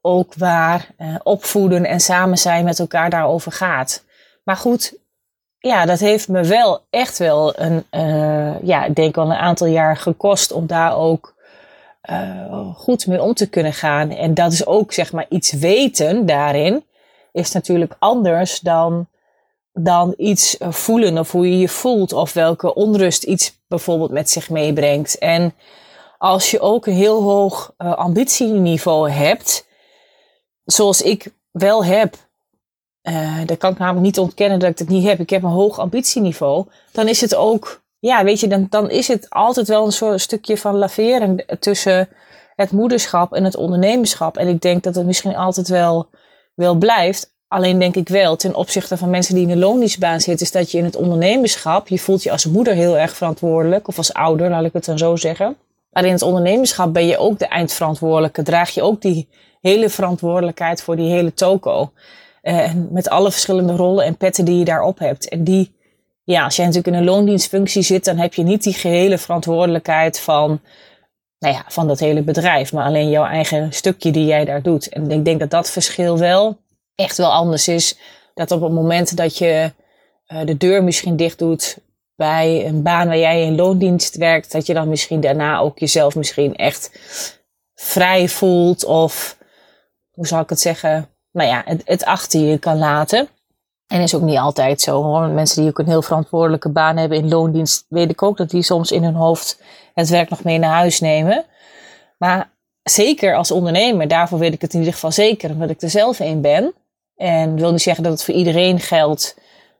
[0.00, 4.04] ook waar uh, opvoeden en samen zijn met elkaar daarover gaat.
[4.44, 4.94] Maar goed,
[5.58, 9.66] ja, dat heeft me wel echt wel een, uh, ja, ik denk al een aantal
[9.66, 11.34] jaar gekost om daar ook
[12.10, 14.10] uh, goed mee om te kunnen gaan.
[14.10, 16.84] En dat is ook, zeg maar, iets weten daarin
[17.32, 19.06] is natuurlijk anders dan,
[19.72, 24.50] dan iets voelen of hoe je je voelt of welke onrust iets bijvoorbeeld met zich
[24.50, 25.18] meebrengt.
[25.18, 25.54] En
[26.18, 29.67] als je ook een heel hoog ambitieniveau hebt,
[30.72, 32.16] zoals ik wel heb,
[33.02, 35.20] uh, dat kan ik namelijk niet ontkennen dat ik het niet heb.
[35.20, 36.66] Ik heb een hoog ambitieniveau.
[36.92, 40.20] Dan is het ook, ja, weet je, dan, dan is het altijd wel een soort
[40.20, 42.08] stukje van laveren tussen
[42.54, 44.36] het moederschap en het ondernemerschap.
[44.36, 46.08] En ik denk dat het misschien altijd wel,
[46.54, 47.36] wel blijft.
[47.46, 50.70] Alleen denk ik wel, ten opzichte van mensen die in een loondienstbaan zitten, is dat
[50.70, 54.50] je in het ondernemerschap, je voelt je als moeder heel erg verantwoordelijk, of als ouder,
[54.50, 55.56] laat ik het dan zo zeggen.
[55.90, 59.28] Maar in het ondernemerschap ben je ook de eindverantwoordelijke, draag je ook die
[59.60, 61.92] hele verantwoordelijkheid voor die hele toko.
[62.42, 65.28] Uh, met alle verschillende rollen en petten die je daarop hebt.
[65.28, 65.74] En die,
[66.24, 70.20] ja, als jij natuurlijk in een loondienstfunctie zit, dan heb je niet die gehele verantwoordelijkheid
[70.20, 70.60] van,
[71.38, 74.88] nou ja, van dat hele bedrijf, maar alleen jouw eigen stukje die jij daar doet.
[74.88, 76.58] En ik denk dat dat verschil wel
[76.94, 77.98] echt wel anders is.
[78.34, 79.72] Dat op het moment dat je
[80.28, 81.78] uh, de deur misschien dicht doet
[82.18, 86.14] bij een baan waar jij in loondienst werkt, dat je dan misschien daarna ook jezelf
[86.14, 86.90] misschien echt
[87.74, 89.38] vrij voelt of,
[90.10, 93.28] hoe zal ik het zeggen, nou ja, het, het achter je kan laten.
[93.86, 95.28] En is ook niet altijd zo hoor.
[95.28, 98.62] Mensen die ook een heel verantwoordelijke baan hebben in loondienst, weet ik ook dat die
[98.62, 99.62] soms in hun hoofd
[99.94, 101.44] het werk nog mee naar huis nemen.
[102.18, 102.50] Maar
[102.82, 106.18] zeker als ondernemer, daarvoor weet ik het in ieder geval zeker, omdat ik er zelf
[106.18, 106.74] een ben.
[107.16, 109.36] En wil niet zeggen dat het voor iedereen geldt,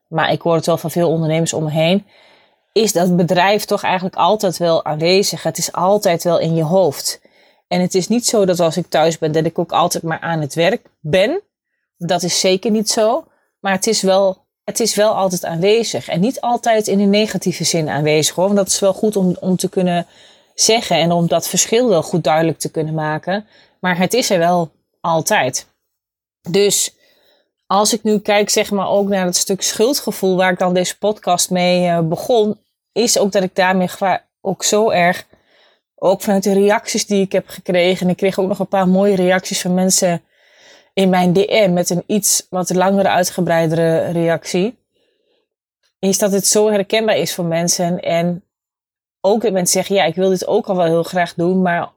[0.09, 2.07] maar ik hoor het wel van veel ondernemers om me heen.
[2.79, 5.43] Is dat bedrijf toch eigenlijk altijd wel aanwezig?
[5.43, 7.21] Het is altijd wel in je hoofd.
[7.69, 10.21] En het is niet zo dat als ik thuis ben, dat ik ook altijd maar
[10.21, 11.41] aan het werk ben.
[11.97, 13.25] Dat is zeker niet zo.
[13.61, 16.09] Maar het is wel, het is wel altijd aanwezig.
[16.09, 18.45] En niet altijd in een negatieve zin aanwezig hoor.
[18.45, 20.07] Want dat is wel goed om, om te kunnen
[20.55, 23.47] zeggen en om dat verschil wel goed duidelijk te kunnen maken.
[23.81, 25.67] Maar het is er wel altijd.
[26.51, 26.95] Dus
[27.67, 30.99] als ik nu kijk, zeg maar, ook naar het stuk schuldgevoel waar ik dan deze
[30.99, 32.59] podcast mee uh, begon,
[32.99, 33.89] is ook dat ik daarmee
[34.41, 35.27] ook zo erg,
[35.95, 38.89] ook vanuit de reacties die ik heb gekregen, en ik kreeg ook nog een paar
[38.89, 40.23] mooie reacties van mensen
[40.95, 44.79] in mijn DM met een iets wat langere, uitgebreidere reactie,
[45.99, 48.01] is dat het zo herkenbaar is voor mensen.
[48.01, 48.43] En
[49.21, 51.91] ook dat mensen zeggen, ja, ik wil dit ook al wel heel graag doen, maar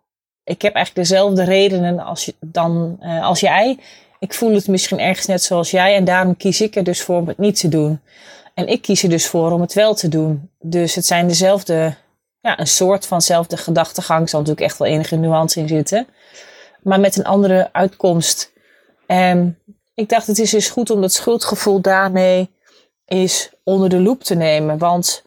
[0.43, 3.79] ik heb eigenlijk dezelfde redenen als, je, dan, uh, als jij.
[4.19, 7.17] Ik voel het misschien ergens net zoals jij en daarom kies ik er dus voor
[7.17, 7.99] om het niet te doen.
[8.61, 10.49] En ik kies er dus voor om het wel te doen.
[10.59, 11.95] Dus het zijn dezelfde,
[12.39, 14.29] ja, een soort vanzelfde gedachtegang.
[14.29, 16.07] Zal natuurlijk echt wel enige nuance in zitten.
[16.83, 18.53] Maar met een andere uitkomst.
[19.07, 19.59] En
[19.93, 22.49] ik dacht, het is dus goed om dat schuldgevoel daarmee
[23.05, 24.77] is onder de loep te nemen.
[24.77, 25.23] Want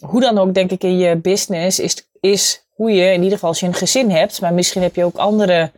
[0.00, 3.48] hoe dan ook, denk ik, in je business is, is hoe je, in ieder geval
[3.48, 5.72] als je een gezin hebt, maar misschien heb je ook andere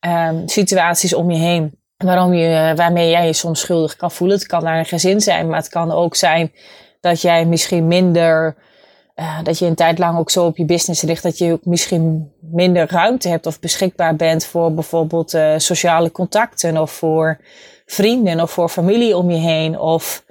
[0.00, 1.78] um, situaties om je heen.
[1.96, 4.36] Waarom je, waarmee jij je soms schuldig kan voelen.
[4.36, 6.52] Het kan naar een gezin zijn, maar het kan ook zijn
[7.00, 8.56] dat jij misschien minder,
[9.16, 12.32] uh, dat je een tijd lang ook zo op je business richt, dat je misschien
[12.40, 17.40] minder ruimte hebt of beschikbaar bent voor bijvoorbeeld uh, sociale contacten of voor
[17.86, 19.78] vrienden of voor familie om je heen.
[19.78, 20.24] Of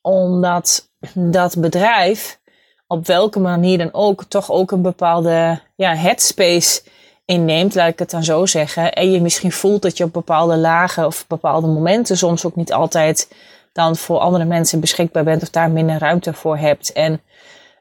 [0.00, 2.40] omdat dat bedrijf
[2.86, 6.82] op welke manier dan ook toch ook een bepaalde ja, headspace
[7.30, 8.92] inneemt, laat ik het dan zo zeggen.
[8.92, 12.72] En je misschien voelt dat je op bepaalde lagen of bepaalde momenten soms ook niet
[12.72, 13.28] altijd
[13.72, 16.92] dan voor andere mensen beschikbaar bent of daar minder ruimte voor hebt.
[16.92, 17.20] En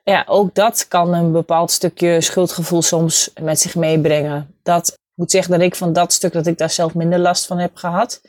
[0.04, 4.56] ja, ook dat kan een bepaald stukje schuldgevoel soms met zich meebrengen.
[4.64, 7.58] Dat moet zeggen dat ik van dat stuk dat ik daar zelf minder last van
[7.58, 8.22] heb gehad.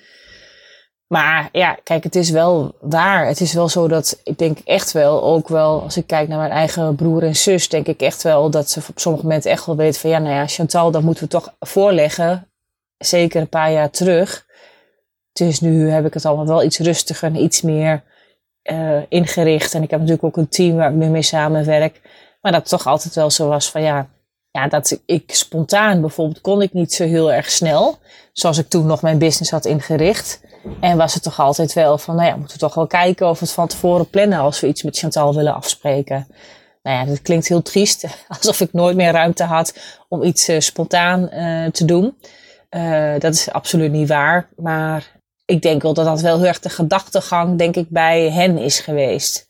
[1.13, 3.27] Maar ja, kijk, het is wel waar.
[3.27, 6.39] Het is wel zo dat ik denk echt wel, ook wel als ik kijk naar
[6.39, 9.67] mijn eigen broer en zus, denk ik echt wel dat ze op sommige momenten echt
[9.67, 12.49] wel weten van ja, nou ja, Chantal, dat moeten we toch voorleggen.
[12.99, 14.47] Zeker een paar jaar terug.
[15.33, 18.03] Dus nu heb ik het allemaal wel iets rustiger en iets meer
[18.63, 19.75] uh, ingericht.
[19.75, 22.01] En ik heb natuurlijk ook een team waar ik nu mee samenwerk.
[22.41, 24.09] Maar dat het toch altijd wel zo was van ja,
[24.51, 27.99] ja, dat ik spontaan bijvoorbeeld kon ik niet zo heel erg snel.
[28.33, 30.41] Zoals ik toen nog mijn business had ingericht.
[30.81, 33.39] En was het toch altijd wel van, nou ja, moeten we toch wel kijken of
[33.39, 36.27] we het van tevoren plannen als we iets met Chantal willen afspreken.
[36.83, 38.07] Nou ja, dat klinkt heel triest.
[38.29, 42.17] Alsof ik nooit meer ruimte had om iets uh, spontaan uh, te doen.
[42.71, 44.49] Uh, dat is absoluut niet waar.
[44.57, 48.59] Maar ik denk wel dat dat wel heel erg de gedachtegang, denk ik, bij hen
[48.59, 49.47] is geweest.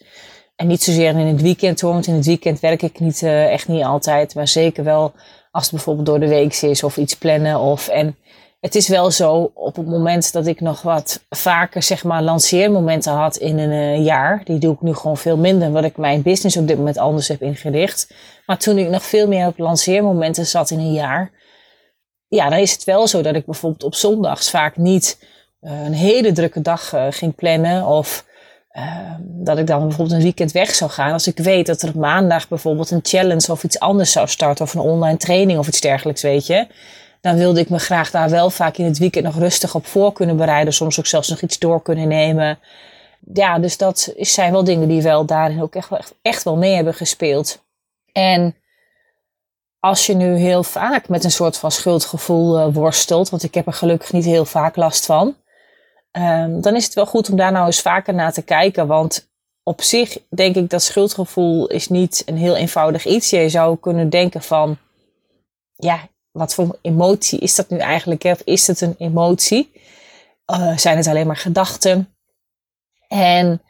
[0.57, 3.69] En niet zozeer in het weekend hoor, want in het weekend werk ik niet, echt
[3.69, 4.35] niet altijd.
[4.35, 5.13] Maar zeker wel
[5.51, 7.59] als het bijvoorbeeld door de week is of iets plannen.
[7.59, 8.17] Of, en
[8.61, 13.13] het is wel zo, op het moment dat ik nog wat vaker zeg maar lanceermomenten
[13.13, 14.41] had in een uh, jaar.
[14.45, 17.29] Die doe ik nu gewoon veel minder, omdat ik mijn business op dit moment anders
[17.29, 18.15] heb ingericht.
[18.47, 21.31] Maar toen ik nog veel meer op lanceermomenten zat in een jaar.
[22.29, 25.19] Ja, dan is het wel zo dat ik bijvoorbeeld op zondags vaak niet
[25.63, 27.87] uh, een hele drukke dag ging plannen.
[27.87, 28.25] Of
[28.73, 31.13] uh, dat ik dan bijvoorbeeld een weekend weg zou gaan.
[31.13, 34.65] Als ik weet dat er op maandag bijvoorbeeld een challenge of iets anders zou starten.
[34.65, 36.67] Of een online training of iets dergelijks, weet je.
[37.21, 40.13] Dan wilde ik me graag daar wel vaak in het weekend nog rustig op voor
[40.13, 40.73] kunnen bereiden.
[40.73, 42.59] Soms ook zelfs nog iets door kunnen nemen.
[43.35, 45.75] Ja, dus dat zijn wel dingen die wel daarin ook
[46.23, 47.65] echt, wel mee hebben gespeeld.
[48.13, 48.57] En
[49.79, 53.67] als je nu heel vaak met een soort van schuldgevoel uh, worstelt, want ik heb
[53.67, 55.37] er gelukkig niet heel vaak last van,
[56.13, 58.87] um, dan is het wel goed om daar nou eens vaker naar te kijken.
[58.87, 59.29] Want
[59.63, 63.31] op zich denk ik dat schuldgevoel is niet een heel eenvoudig iets.
[63.31, 64.79] Je zou kunnen denken van,
[65.77, 68.25] ja, wat voor emotie is dat nu eigenlijk?
[68.25, 69.73] Of is het een emotie?
[70.53, 72.15] Uh, zijn het alleen maar gedachten?
[73.09, 73.63] En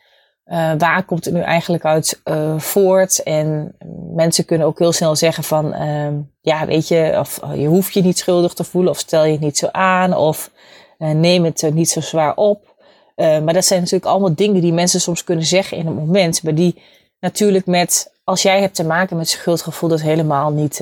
[0.44, 3.22] uh, waar komt het nu eigenlijk uit uh, voort?
[3.22, 3.76] En
[4.14, 8.02] mensen kunnen ook heel snel zeggen van, ehm, ja, weet je, of je hoeft je
[8.02, 10.50] niet schuldig te voelen, of stel je het niet zo aan, of
[10.98, 12.68] neem het niet zo zwaar op.
[13.16, 16.42] Maar dat zijn natuurlijk allemaal dingen die mensen soms kunnen zeggen in een moment.
[16.42, 16.82] Maar die
[17.20, 20.80] natuurlijk met, als jij hebt te maken met schuldgevoel, dat helemaal niet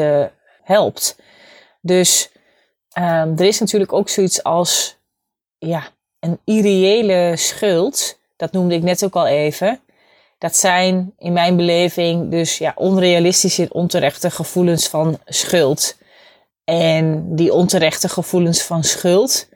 [0.63, 1.17] helpt.
[1.81, 2.31] Dus
[2.99, 4.97] um, er is natuurlijk ook zoiets als
[5.59, 5.89] ja,
[6.21, 8.19] een irreële schuld.
[8.37, 9.81] Dat noemde ik net ook al even.
[10.39, 15.97] Dat zijn in mijn beleving dus ja, onrealistische onterechte gevoelens van schuld.
[16.65, 19.49] En die onterechte gevoelens van schuld,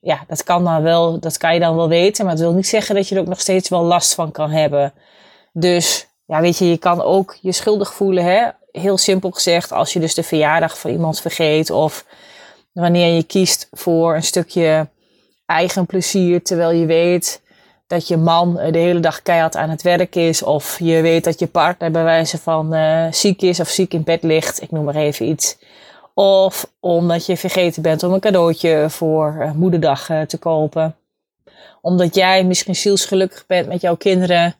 [0.00, 2.66] ja, dat kan, dan wel, dat kan je dan wel weten, maar het wil niet
[2.66, 4.92] zeggen dat je er ook nog steeds wel last van kan hebben.
[5.52, 8.48] Dus ja, weet je, je kan ook je schuldig voelen, hè?
[8.80, 12.04] Heel simpel gezegd, als je dus de verjaardag van iemand vergeet of
[12.72, 14.88] wanneer je kiest voor een stukje
[15.46, 17.42] eigen plezier, terwijl je weet
[17.86, 21.38] dat je man de hele dag keihard aan het werk is, of je weet dat
[21.38, 24.84] je partner bij wijze van uh, ziek is of ziek in bed ligt, ik noem
[24.84, 25.58] maar even iets.
[26.14, 30.96] Of omdat je vergeten bent om een cadeautje voor uh, moederdag te kopen.
[31.80, 34.54] Omdat jij misschien zielsgelukkig bent met jouw kinderen.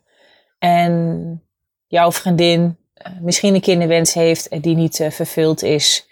[0.59, 1.43] En
[1.87, 2.77] jouw vriendin
[3.21, 6.07] misschien een kinderwens heeft die niet vervuld is.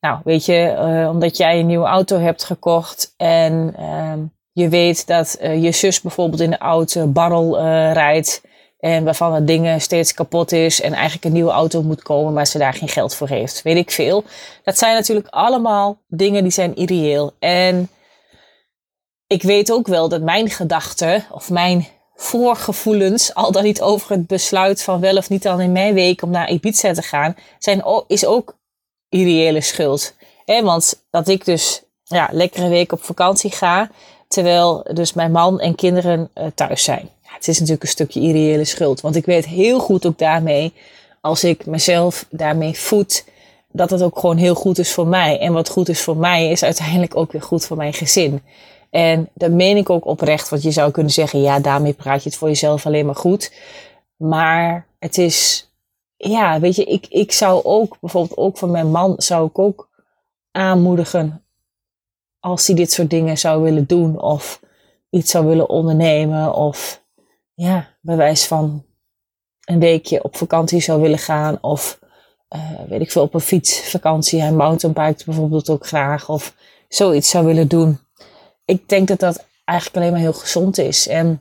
[0.00, 0.76] Nou, weet je,
[1.10, 3.14] omdat jij een nieuwe auto hebt gekocht.
[3.16, 4.18] En ehm,
[4.52, 7.60] je weet dat je zus bijvoorbeeld in de auto barrel
[7.92, 8.42] rijdt.
[8.84, 12.46] En waarvan het dingen steeds kapot is en eigenlijk een nieuwe auto moet komen, maar
[12.46, 13.62] ze daar geen geld voor heeft.
[13.62, 14.24] Weet ik veel.
[14.64, 17.32] Dat zijn natuurlijk allemaal dingen die zijn irreëel.
[17.38, 17.88] En
[19.26, 24.26] ik weet ook wel dat mijn gedachten of mijn voorgevoelens, al dan niet over het
[24.26, 27.84] besluit van wel of niet dan in mijn week om naar Ibiza te gaan, zijn,
[28.06, 28.56] is ook
[29.08, 30.14] irreële schuld.
[30.44, 33.90] want dat ik dus ja, lekkere week op vakantie ga,
[34.28, 38.64] terwijl dus mijn man en kinderen uh, thuis zijn het is natuurlijk een stukje irreële
[38.64, 39.00] schuld.
[39.00, 40.72] Want ik weet heel goed ook daarmee,
[41.20, 43.24] als ik mezelf daarmee voed,
[43.72, 45.38] dat het ook gewoon heel goed is voor mij.
[45.38, 48.42] En wat goed is voor mij, is uiteindelijk ook weer goed voor mijn gezin.
[48.94, 52.28] En dat meen ik ook oprecht, want je zou kunnen zeggen, ja, daarmee praat je
[52.28, 53.52] het voor jezelf alleen maar goed.
[54.16, 55.68] Maar het is,
[56.16, 59.88] ja, weet je, ik, ik zou ook, bijvoorbeeld ook van mijn man, zou ik ook
[60.50, 61.44] aanmoedigen
[62.40, 64.60] als hij dit soort dingen zou willen doen of
[65.10, 67.02] iets zou willen ondernemen of
[67.54, 68.84] ja, bij wijze van
[69.64, 71.58] een weekje op vakantie zou willen gaan.
[71.60, 71.98] Of
[72.56, 74.40] uh, weet ik veel, op een fietsvakantie.
[74.40, 76.28] Hij mountainbiked bijvoorbeeld ook graag.
[76.28, 76.54] Of
[76.88, 77.98] zoiets zou willen doen.
[78.64, 81.08] Ik denk dat dat eigenlijk alleen maar heel gezond is.
[81.08, 81.40] En,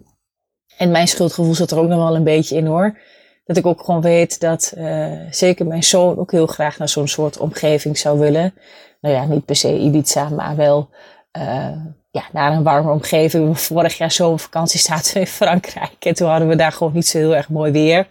[0.78, 2.98] en mijn schuldgevoel zit er ook nog wel een beetje in hoor.
[3.46, 7.08] Dat ik ook gewoon weet dat uh, zeker mijn zoon ook heel graag naar zo'n
[7.08, 8.54] soort omgeving zou willen.
[9.02, 10.90] Nou ja, niet per se Ibiza, maar wel
[11.38, 11.76] uh,
[12.12, 13.60] ja, naar een warme omgeving.
[13.60, 16.06] Vorig jaar zomervakantie zaten we in Frankrijk.
[16.06, 18.08] En toen hadden we daar gewoon niet zo heel erg mooi weer.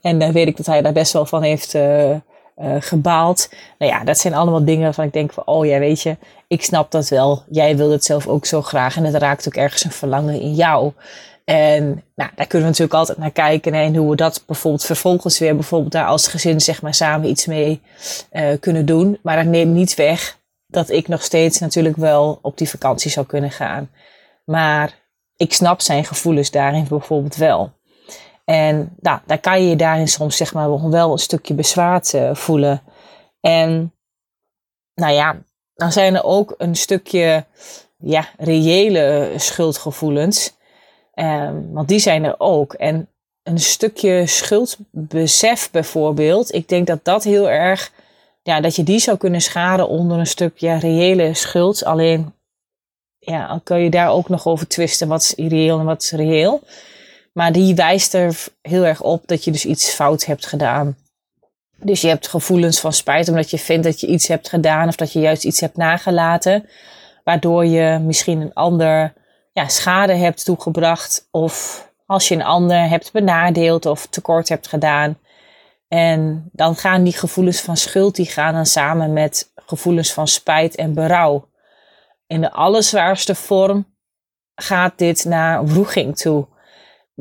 [0.00, 2.16] En dan weet ik dat hij daar best wel van heeft uh,
[2.78, 3.48] gebaald.
[3.78, 6.16] Nou ja, dat zijn allemaal dingen waarvan ik denk van, oh ja, weet je,
[6.50, 7.44] ik snap dat wel.
[7.50, 8.96] Jij wil het zelf ook zo graag.
[8.96, 10.92] En het raakt ook ergens een verlangen in jou.
[11.44, 11.84] En
[12.14, 13.74] nou, daar kunnen we natuurlijk altijd naar kijken.
[13.74, 17.46] En hoe we dat bijvoorbeeld vervolgens weer bijvoorbeeld daar als gezin zeg maar samen iets
[17.46, 17.82] mee
[18.32, 19.18] uh, kunnen doen.
[19.22, 23.26] Maar dat neemt niet weg dat ik nog steeds natuurlijk wel op die vakantie zou
[23.26, 23.90] kunnen gaan.
[24.44, 24.94] Maar
[25.36, 27.72] ik snap zijn gevoelens daarin bijvoorbeeld wel.
[28.44, 32.34] En nou, daar kan je je daarin soms zeg maar wel een stukje bezwaard uh,
[32.34, 32.82] voelen.
[33.40, 33.94] En
[34.94, 35.42] nou ja,
[35.80, 37.44] dan zijn er ook een stukje
[37.98, 40.56] ja, reële schuldgevoelens.
[41.14, 42.72] Um, want die zijn er ook.
[42.72, 43.08] En
[43.42, 47.92] een stukje schuldbesef bijvoorbeeld, ik denk dat dat heel erg,
[48.42, 51.84] ja, dat je die zou kunnen schaden onder een stukje reële schuld.
[51.84, 52.34] Alleen,
[53.18, 56.10] ja, dan kun je daar ook nog over twisten wat is irreëel en wat is
[56.10, 56.60] reëel.
[57.32, 60.96] Maar die wijst er heel erg op dat je dus iets fout hebt gedaan.
[61.82, 64.96] Dus je hebt gevoelens van spijt omdat je vindt dat je iets hebt gedaan of
[64.96, 66.68] dat je juist iets hebt nagelaten.
[67.24, 69.12] Waardoor je misschien een ander
[69.52, 75.18] ja, schade hebt toegebracht of als je een ander hebt benadeeld of tekort hebt gedaan.
[75.88, 80.74] En dan gaan die gevoelens van schuld, die gaan dan samen met gevoelens van spijt
[80.74, 81.48] en berouw.
[82.26, 83.86] In de allerzwaarste vorm
[84.54, 86.46] gaat dit naar wroeging toe.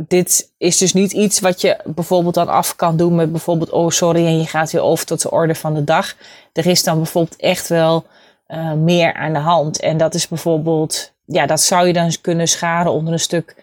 [0.07, 3.89] Dit is dus niet iets wat je bijvoorbeeld dan af kan doen met bijvoorbeeld, oh
[3.89, 6.15] sorry, en je gaat weer over tot de orde van de dag.
[6.53, 8.05] Er is dan bijvoorbeeld echt wel
[8.47, 9.79] uh, meer aan de hand.
[9.79, 13.55] En dat is bijvoorbeeld, ja, dat zou je dan kunnen scharen onder een stuk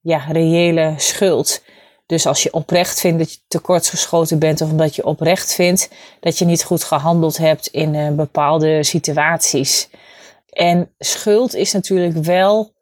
[0.00, 1.62] ja, reële schuld.
[2.06, 6.38] Dus als je oprecht vindt dat je tekortgeschoten bent, of omdat je oprecht vindt dat
[6.38, 9.88] je niet goed gehandeld hebt in uh, bepaalde situaties.
[10.50, 12.73] En schuld is natuurlijk wel,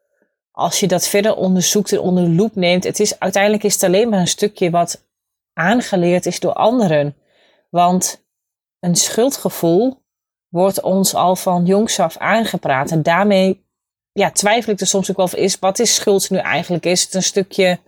[0.53, 3.83] als je dat verder onderzoekt en onder de loep neemt, het is uiteindelijk is het
[3.83, 5.05] alleen maar een stukje wat
[5.53, 7.17] aangeleerd is door anderen.
[7.71, 8.25] Want
[8.81, 10.03] een schuldgevoel
[10.49, 12.91] wordt ons al van jongs af aangepraat.
[12.91, 13.65] En daarmee
[14.13, 16.85] ja, twijfel ik er soms ook wel is, wat is schuld nu eigenlijk?
[16.85, 17.79] Is het een stukje,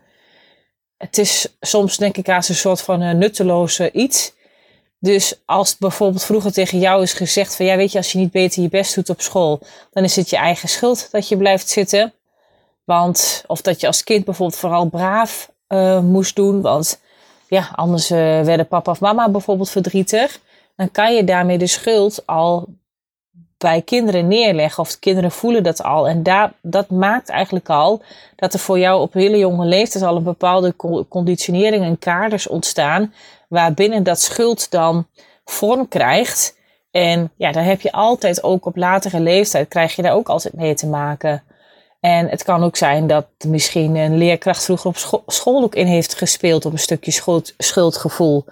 [0.97, 4.33] het is soms denk ik als een soort van een nutteloze iets.
[4.99, 8.31] Dus als bijvoorbeeld vroeger tegen jou is gezegd van ja weet je als je niet
[8.31, 11.69] beter je best doet op school, dan is het je eigen schuld dat je blijft
[11.69, 12.13] zitten.
[12.85, 17.01] Want, of dat je als kind bijvoorbeeld vooral braaf uh, moest doen, want
[17.49, 20.41] ja, anders uh, werden papa of mama bijvoorbeeld verdrietig.
[20.77, 22.69] Dan kan je daarmee de schuld al
[23.59, 24.83] bij kinderen neerleggen.
[24.83, 26.09] Of de kinderen voelen dat al.
[26.09, 28.03] En daar, dat maakt eigenlijk al
[28.37, 30.75] dat er voor jou op hele jonge leeftijd al een bepaalde
[31.09, 33.15] conditionering en kaders ontstaan.
[33.49, 35.07] Waarbinnen dat schuld dan
[35.45, 36.57] vorm krijgt.
[36.91, 40.55] En ja, daar heb je altijd ook op latere leeftijd, krijg je daar ook altijd
[40.55, 41.43] mee te maken.
[42.05, 46.15] En het kan ook zijn dat misschien een leerkracht vroeger op school, ook in heeft
[46.15, 48.45] gespeeld op een stukje schuld, schuldgevoel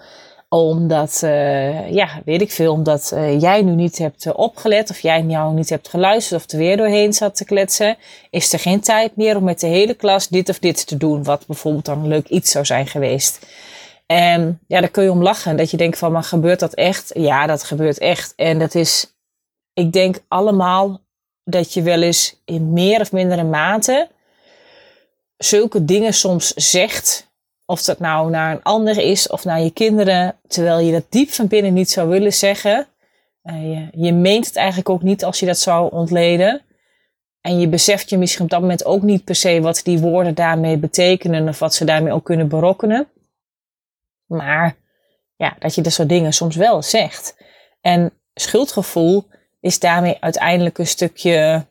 [0.49, 4.99] omdat, uh, ja, weet ik veel, omdat uh, jij nu niet hebt uh, opgelet of
[4.99, 7.97] jij jou niet hebt geluisterd of er weer doorheen zat te kletsen,
[8.29, 11.23] is er geen tijd meer om met de hele klas dit of dit te doen,
[11.23, 13.45] wat bijvoorbeeld dan een leuk iets zou zijn geweest.
[14.05, 17.11] En ja, daar kun je om lachen, dat je denkt van, maar gebeurt dat echt?
[17.15, 18.33] Ja, dat gebeurt echt.
[18.35, 19.15] En dat is,
[19.73, 21.02] ik denk allemaal
[21.43, 24.09] dat je wel eens in meer of mindere mate
[25.37, 27.31] zulke dingen soms zegt
[27.65, 31.29] of dat nou naar een ander is of naar je kinderen, terwijl je dat diep
[31.29, 32.87] van binnen niet zou willen zeggen.
[33.41, 36.61] Je, je meent het eigenlijk ook niet als je dat zou ontleden.
[37.41, 40.35] En je beseft je misschien op dat moment ook niet per se wat die woorden
[40.35, 43.07] daarmee betekenen of wat ze daarmee ook kunnen berokkenen.
[44.25, 44.75] Maar
[45.35, 47.37] ja, dat je dat soort dingen soms wel zegt.
[47.81, 49.25] En schuldgevoel
[49.63, 51.65] is daarmee uiteindelijk een stukje,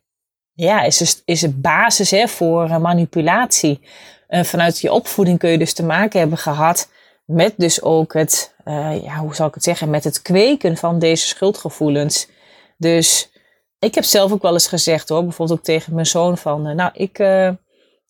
[0.53, 3.81] ja, is, is, is het basis hè, voor manipulatie.
[4.29, 6.91] Uh, vanuit je opvoeding kun je dus te maken hebben gehad
[7.25, 10.99] met dus ook het, uh, ja, hoe zal ik het zeggen, met het kweken van
[10.99, 12.29] deze schuldgevoelens.
[12.77, 13.31] Dus
[13.79, 16.75] ik heb zelf ook wel eens gezegd hoor, bijvoorbeeld ook tegen mijn zoon van, uh,
[16.75, 17.19] nou ik,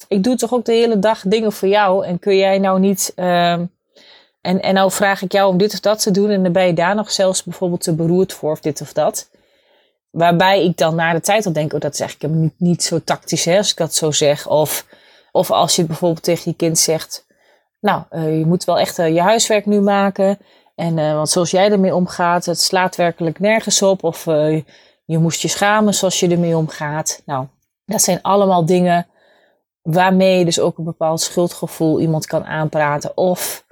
[0.09, 3.13] ik doe toch ook de hele dag dingen voor jou en kun jij nou niet,
[3.15, 3.65] ehm,
[4.41, 6.67] en, en nou vraag ik jou om dit of dat te doen en dan ben
[6.67, 9.31] je daar nog zelfs bijvoorbeeld te beroerd voor of dit of dat.
[10.13, 13.01] Waarbij ik dan na de tijd al denk, oh dat is eigenlijk niet, niet zo
[13.05, 14.49] tactisch hè, als ik dat zo zeg.
[14.49, 14.87] Of
[15.33, 17.27] of als je bijvoorbeeld tegen je kind zegt,
[17.81, 20.39] nou, uh, je moet wel echt uh, je huiswerk nu maken.
[20.75, 24.05] En uh, want zoals jij ermee omgaat, het slaat werkelijk nergens op.
[24.05, 24.25] Of
[25.05, 27.23] je moest je schamen zoals je ermee omgaat.
[27.27, 27.47] Nou,
[27.85, 29.07] dat zijn allemaal dingen
[29.83, 33.17] waarmee je dus ook een bepaald schuldgevoel iemand kan aanpraten.
[33.17, 33.65] Of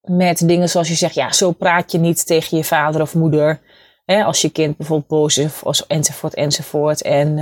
[0.00, 3.60] met dingen zoals je zegt, ja, zo praat je niet tegen je vader of moeder.
[4.10, 7.02] Als je kind bijvoorbeeld boos is, of, enzovoort, enzovoort.
[7.02, 7.38] En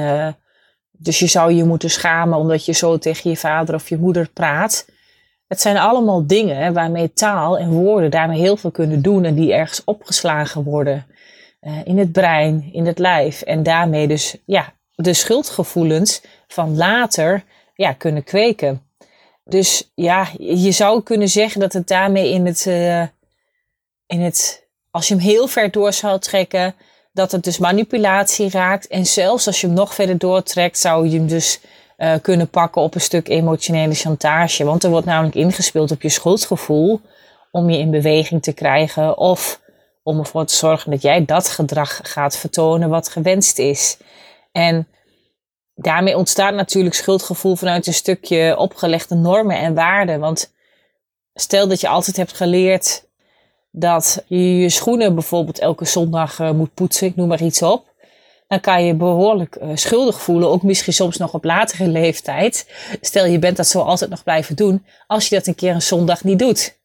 [0.91, 4.29] dus je zou je moeten schamen omdat je zo tegen je vader of je moeder
[4.29, 4.87] praat.
[5.47, 9.53] Het zijn allemaal dingen waarmee taal en woorden daarmee heel veel kunnen doen en die
[9.53, 11.07] ergens opgeslagen worden.
[11.61, 13.43] Uh, in het brein, in het lijf.
[13.43, 17.45] En daarmee dus ja, de schuldgevoelens van later
[17.75, 18.83] ja, kunnen kweken.
[19.45, 23.03] Dus ja, je zou kunnen zeggen dat het daarmee in het, uh,
[24.07, 24.68] in het
[24.99, 26.75] als je hem heel ver door zou trekken,
[27.13, 28.87] dat het dus manipulatie raakt.
[28.87, 31.61] En zelfs als je hem nog verder doortrekt, zou je hem dus
[31.99, 34.65] uh, kunnen pakken op een stuk emotionele chantage.
[34.65, 37.01] Want er wordt namelijk ingespeeld op je schuldgevoel
[37.51, 39.19] om je in beweging te krijgen.
[39.19, 39.61] Of
[40.03, 43.97] om ervoor te zorgen dat jij dat gedrag gaat vertonen wat gewenst is.
[44.53, 44.89] En
[45.75, 50.21] daarmee ontstaat natuurlijk schuldgevoel vanuit een stukje opgelegde normen en waarden.
[50.21, 50.53] Want
[51.35, 53.07] stel dat je altijd hebt geleerd
[53.79, 57.87] dat je je schoenen bijvoorbeeld elke zondag uh, moet poetsen, ik noem maar iets op.
[58.49, 62.71] Dan kan je behoorlijk uh, schuldig voelen, ook misschien soms nog op latere leeftijd.
[63.01, 65.83] Stel je bent dat zo altijd nog blijven doen, als je dat een keer een
[65.83, 66.79] zondag niet doet.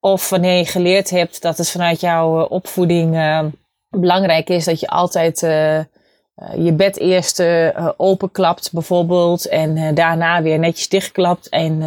[0.00, 3.16] Of wanneer je geleerd hebt dat het vanuit jouw uh, opvoeding
[3.88, 5.40] belangrijk is dat je altijd
[6.56, 7.42] je bed eerst
[7.96, 11.80] openklapt bijvoorbeeld en daarna weer netjes dichtklapt en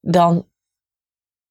[0.00, 0.46] dan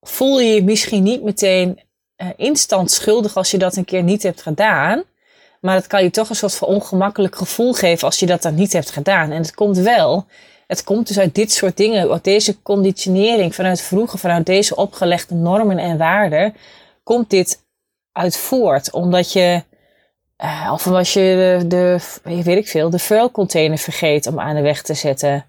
[0.10, 1.80] voel je je misschien niet meteen
[2.18, 5.04] uh, instant schuldig als je dat een keer niet hebt gedaan.
[5.62, 8.56] Maar het kan je toch een soort van ongemakkelijk gevoel geven als je dat dan
[8.56, 9.32] niet hebt gedaan.
[9.32, 10.26] En het komt wel,
[10.68, 15.36] het komt dus uit dit soort dingen, uit deze conditionering vanuit vroeger, vanuit deze opgelegde
[15.36, 16.56] normen en waarden,
[17.04, 17.64] komt dit
[18.12, 18.92] uit voort.
[18.92, 19.64] Omdat je,
[20.44, 24.62] uh, of omdat je de, de, weet ik veel, de vuilcontainer vergeet om aan de
[24.62, 25.46] weg te zetten.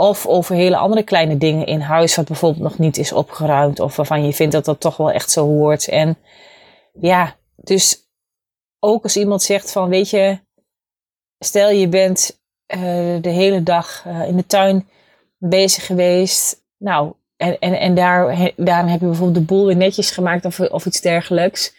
[0.00, 3.80] Of over hele andere kleine dingen in huis, wat bijvoorbeeld nog niet is opgeruimd.
[3.80, 5.88] Of waarvan je vindt dat dat toch wel echt zo hoort.
[5.88, 6.18] En
[7.00, 8.08] ja, dus
[8.78, 10.38] ook als iemand zegt van, weet je,
[11.38, 12.40] stel je bent
[12.74, 12.80] uh,
[13.20, 14.88] de hele dag uh, in de tuin
[15.38, 16.64] bezig geweest.
[16.78, 20.60] Nou, en, en, en daar, daarom heb je bijvoorbeeld de boel weer netjes gemaakt of,
[20.60, 21.74] of iets dergelijks.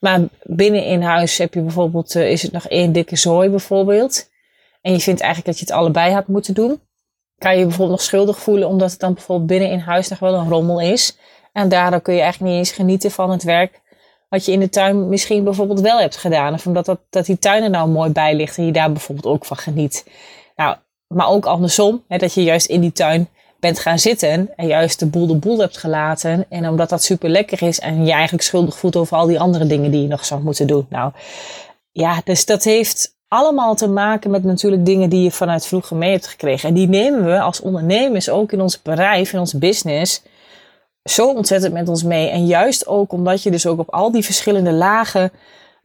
[0.00, 4.30] Maar binnen in huis heb je bijvoorbeeld, uh, is het nog één dikke zooi bijvoorbeeld.
[4.80, 6.80] En je vindt eigenlijk dat je het allebei had moeten doen
[7.38, 10.34] kan je bijvoorbeeld nog schuldig voelen omdat het dan bijvoorbeeld binnen in huis nog wel
[10.34, 11.16] een rommel is.
[11.52, 13.80] En daardoor kun je eigenlijk niet eens genieten van het werk
[14.28, 16.54] wat je in de tuin misschien bijvoorbeeld wel hebt gedaan.
[16.54, 19.34] Of omdat dat, dat die tuin er nou mooi bij ligt en je daar bijvoorbeeld
[19.34, 20.06] ook van geniet.
[20.56, 20.76] Nou,
[21.06, 23.28] maar ook andersom, hè, dat je juist in die tuin
[23.60, 26.46] bent gaan zitten en juist de boel de boel hebt gelaten.
[26.48, 29.66] En omdat dat super lekker is en je eigenlijk schuldig voelt over al die andere
[29.66, 30.86] dingen die je nog zou moeten doen.
[30.88, 31.12] Nou,
[31.92, 36.12] ja, dus dat heeft allemaal te maken met natuurlijk dingen die je vanuit vroeger mee
[36.12, 36.68] hebt gekregen.
[36.68, 40.22] En die nemen we als ondernemers ook in ons bedrijf, in ons business,
[41.04, 42.28] zo ontzettend met ons mee.
[42.28, 45.30] En juist ook omdat je dus ook op al die verschillende lagen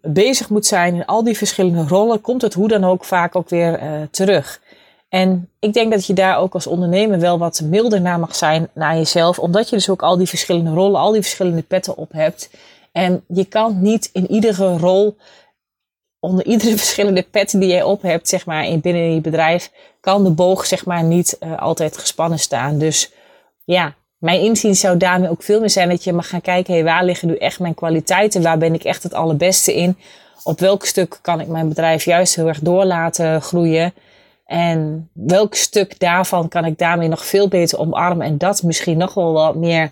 [0.01, 3.49] bezig moet zijn, in al die verschillende rollen, komt het hoe dan ook vaak ook
[3.49, 4.61] weer uh, terug.
[5.09, 8.69] En ik denk dat je daar ook als ondernemer wel wat milder naar mag zijn
[8.73, 12.11] naar jezelf, omdat je dus ook al die verschillende rollen, al die verschillende petten op
[12.11, 12.49] hebt.
[12.91, 15.17] En je kan niet in iedere rol
[16.22, 20.24] onder iedere verschillende pet die jij op hebt, zeg maar, in, binnen je bedrijf, kan
[20.24, 22.78] de boog, zeg maar, niet uh, altijd gespannen staan.
[22.78, 23.11] Dus
[23.63, 26.84] ja, mijn inzien zou daarmee ook veel meer zijn dat je mag gaan kijken, hey,
[26.84, 28.41] waar liggen nu echt mijn kwaliteiten?
[28.41, 29.97] Waar ben ik echt het allerbeste in?
[30.43, 33.93] Op welk stuk kan ik mijn bedrijf juist heel erg door laten groeien?
[34.45, 39.13] En welk stuk daarvan kan ik daarmee nog veel beter omarmen en dat misschien nog
[39.13, 39.91] wel wat meer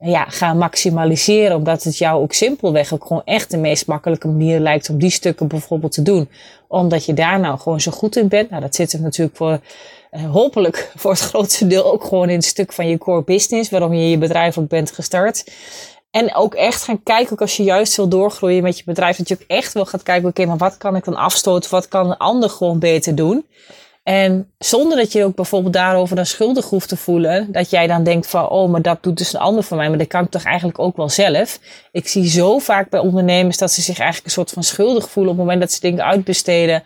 [0.00, 1.56] ja, gaan maximaliseren.
[1.56, 5.10] Omdat het jou ook simpelweg ook gewoon echt de meest makkelijke manier lijkt om die
[5.10, 6.28] stukken bijvoorbeeld te doen.
[6.68, 8.50] Omdat je daar nou gewoon zo goed in bent.
[8.50, 9.60] Nou, dat zit natuurlijk voor,
[10.12, 13.70] uh, hopelijk voor het grootste deel ook gewoon in het stuk van je core business.
[13.70, 15.44] Waarom je je bedrijf ook bent gestart.
[16.10, 19.28] En ook echt gaan kijken, ook als je juist wil doorgroeien met je bedrijf, dat
[19.28, 21.70] je ook echt wel gaat kijken, oké, maar wat kan ik dan afstoten?
[21.70, 23.46] Wat kan een ander gewoon beter doen?
[24.02, 27.52] En zonder dat je ook bijvoorbeeld daarover dan schuldig hoeft te voelen.
[27.52, 29.88] Dat jij dan denkt van, oh, maar dat doet dus een ander voor mij.
[29.88, 31.58] Maar dat kan ik toch eigenlijk ook wel zelf.
[31.92, 35.32] Ik zie zo vaak bij ondernemers dat ze zich eigenlijk een soort van schuldig voelen.
[35.32, 36.82] op het moment dat ze dingen uitbesteden.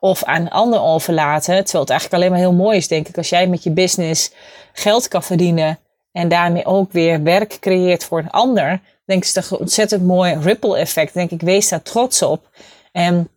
[0.00, 1.64] Of aan een ander overlaten.
[1.64, 3.16] Terwijl het eigenlijk alleen maar heel mooi is, denk ik.
[3.16, 4.32] Als jij met je business
[4.72, 5.78] geld kan verdienen.
[6.12, 8.80] En daarmee ook weer werk creëert voor een ander.
[9.04, 11.14] Denk ik, is toch een ontzettend mooi ripple effect.
[11.14, 12.48] Denk ik, wees daar trots op.
[12.92, 13.28] En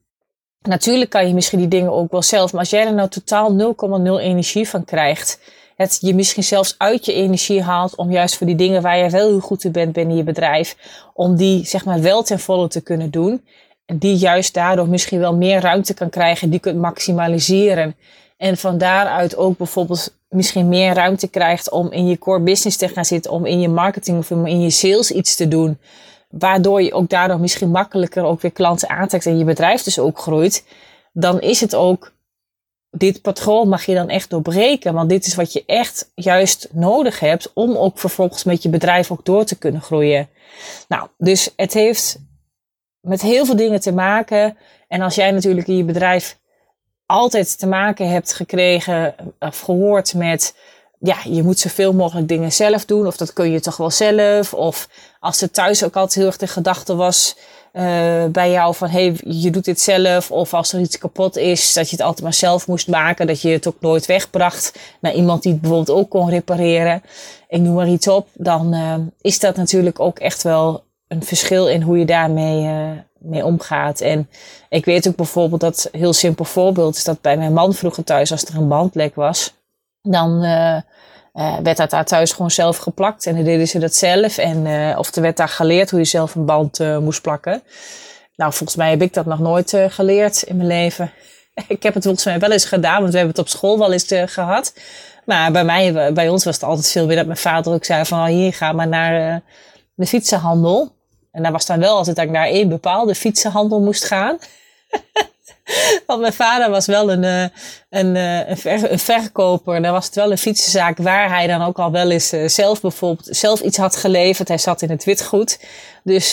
[0.61, 3.75] Natuurlijk kan je misschien die dingen ook wel zelf, maar als jij er nou totaal
[4.19, 5.39] 0,0 energie van krijgt,
[5.75, 9.09] het je misschien zelfs uit je energie haalt om juist voor die dingen waar je
[9.09, 10.75] wel heel goed in bent binnen je bedrijf,
[11.13, 13.45] om die zeg maar wel ten volle te kunnen doen.
[13.85, 17.95] En die juist daardoor misschien wel meer ruimte kan krijgen, die kunt maximaliseren.
[18.37, 22.87] En van daaruit ook bijvoorbeeld misschien meer ruimte krijgt om in je core business te
[22.87, 25.77] gaan zitten, om in je marketing of in je sales iets te doen.
[26.31, 30.19] Waardoor je ook daardoor misschien makkelijker ook weer klanten aantrekt en je bedrijf dus ook
[30.19, 30.65] groeit.
[31.13, 32.13] Dan is het ook,
[32.89, 34.93] dit patroon mag je dan echt doorbreken.
[34.93, 39.11] Want dit is wat je echt juist nodig hebt om ook vervolgens met je bedrijf
[39.11, 40.29] ook door te kunnen groeien.
[40.87, 42.19] Nou, dus het heeft
[42.99, 44.57] met heel veel dingen te maken.
[44.87, 46.39] En als jij natuurlijk in je bedrijf
[47.05, 50.55] altijd te maken hebt gekregen of gehoord met
[51.01, 53.07] ja, je moet zoveel mogelijk dingen zelf doen.
[53.07, 54.53] Of dat kun je toch wel zelf.
[54.53, 54.89] Of
[55.19, 57.35] als het thuis ook altijd heel erg de gedachte was
[57.73, 60.31] uh, bij jou van hey, je doet dit zelf.
[60.31, 63.27] Of als er iets kapot is, dat je het altijd maar zelf moest maken.
[63.27, 67.03] Dat je het ook nooit wegbracht naar iemand die het bijvoorbeeld ook kon repareren.
[67.47, 68.27] Ik noem maar iets op.
[68.33, 72.89] Dan uh, is dat natuurlijk ook echt wel een verschil in hoe je daarmee uh,
[73.19, 74.01] mee omgaat.
[74.01, 74.29] En
[74.69, 78.31] ik weet ook bijvoorbeeld dat, heel simpel voorbeeld, is dat bij mijn man vroeger thuis,
[78.31, 79.53] als er een bandlek was,
[80.01, 80.77] dan uh,
[81.33, 83.25] uh, werd dat daar thuis gewoon zelf geplakt.
[83.25, 84.37] En dan deden ze dat zelf.
[84.37, 87.63] En, of er werd daar geleerd hoe je zelf een band moest plakken.
[88.35, 91.11] Nou, volgens mij heb ik dat nog nooit geleerd in mijn leven.
[91.67, 93.91] ik heb het volgens mij wel eens gedaan, want we hebben het op school wel
[93.91, 94.73] eens gehad.
[95.25, 98.05] Maar bij mij, bij ons was het altijd veel meer dat mijn vader ook zei
[98.05, 99.41] van, oh, hier ga maar naar
[99.95, 100.95] de fietsenhandel.
[101.31, 104.37] En daar was dan wel altijd dat ik naar één bepaalde fietsenhandel moest gaan.
[106.07, 107.43] Want mijn vader was wel een, eh,
[107.89, 109.81] een, eh, een, ver, een verkoper.
[109.81, 112.81] Dan was het wel een fietsenzaak waar hij dan ook al wel eens eh, zelf
[112.81, 114.47] bijvoorbeeld zelf iets had geleverd.
[114.47, 115.59] Hij zat in het witgoed.
[116.03, 116.31] Dus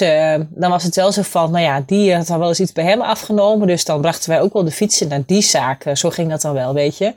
[0.49, 2.85] dan was het wel zo van, nou ja, die had al wel eens iets bij
[2.85, 3.67] hem afgenomen.
[3.67, 5.85] Dus dan brachten wij ook wel de fietsen naar die zaak.
[5.93, 7.15] zo ging dat dan wel, weet je.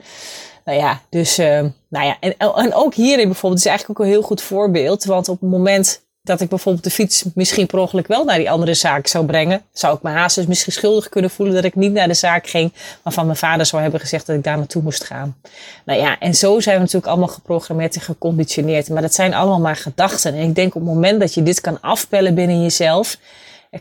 [0.65, 4.21] Nou ja, dus, nou ja, en, en ook hierin bijvoorbeeld is eigenlijk ook een heel
[4.21, 5.03] goed voorbeeld.
[5.03, 6.01] Want op het moment
[6.31, 9.61] dat ik bijvoorbeeld de fiets misschien per ongeluk wel naar die andere zaak zou brengen,
[9.71, 12.47] zou ik me haast dus misschien schuldig kunnen voelen dat ik niet naar de zaak
[12.47, 12.73] ging,
[13.03, 15.37] waarvan mijn vader zou hebben gezegd dat ik daar naartoe moest gaan.
[15.85, 18.89] Nou ja, en zo zijn we natuurlijk allemaal geprogrammeerd en geconditioneerd.
[18.89, 20.33] Maar dat zijn allemaal maar gedachten.
[20.33, 23.17] En ik denk op het moment dat je dit kan afpellen binnen jezelf,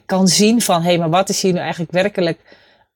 [0.06, 2.40] kan zien van, hé, hey, maar wat is hier nu eigenlijk werkelijk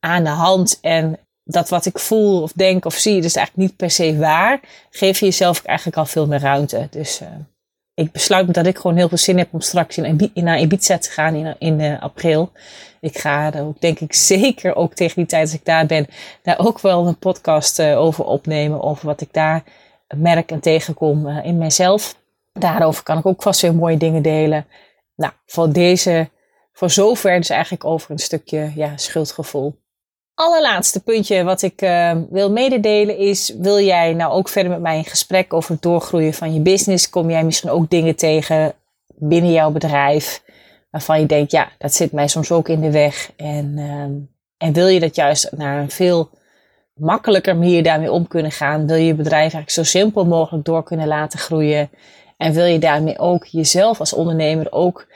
[0.01, 0.79] aan de hand?
[0.81, 4.61] En dat wat ik voel of denk of zie, dus eigenlijk niet per se waar,
[4.91, 6.89] geef je jezelf eigenlijk al veel meer ruimte.
[6.91, 7.21] Dus...
[7.21, 7.29] Uh,
[7.95, 11.11] ik besluit dat ik gewoon heel veel zin heb om straks in, naar Ibiza te
[11.11, 12.53] gaan in, in uh, april.
[13.01, 16.07] Ik ga ook, denk ik, zeker ook tegen die tijd als ik daar ben,
[16.43, 18.83] daar ook wel een podcast uh, over opnemen.
[18.83, 19.63] Over wat ik daar
[20.17, 22.17] merk en tegenkom uh, in mijzelf.
[22.53, 24.67] Daarover kan ik ook vast weer mooie dingen delen.
[25.17, 26.31] Nou, voor deze,
[26.73, 29.83] voor zover dus eigenlijk over een stukje ja, schuldgevoel
[30.35, 34.97] allerlaatste puntje wat ik uh, wil mededelen is: wil jij nou ook verder met mij
[34.97, 37.11] in gesprek over het doorgroeien van je business?
[37.11, 38.75] Kom jij misschien ook dingen tegen
[39.15, 40.43] binnen jouw bedrijf
[40.91, 43.31] waarvan je denkt, ja, dat zit mij soms ook in de weg.
[43.37, 46.31] En, uh, en wil je dat juist naar een veel
[46.95, 48.87] makkelijker manier daarmee om kunnen gaan?
[48.87, 51.91] Wil je je bedrijf eigenlijk zo simpel mogelijk door kunnen laten groeien?
[52.37, 55.07] En wil je daarmee ook jezelf als ondernemer ook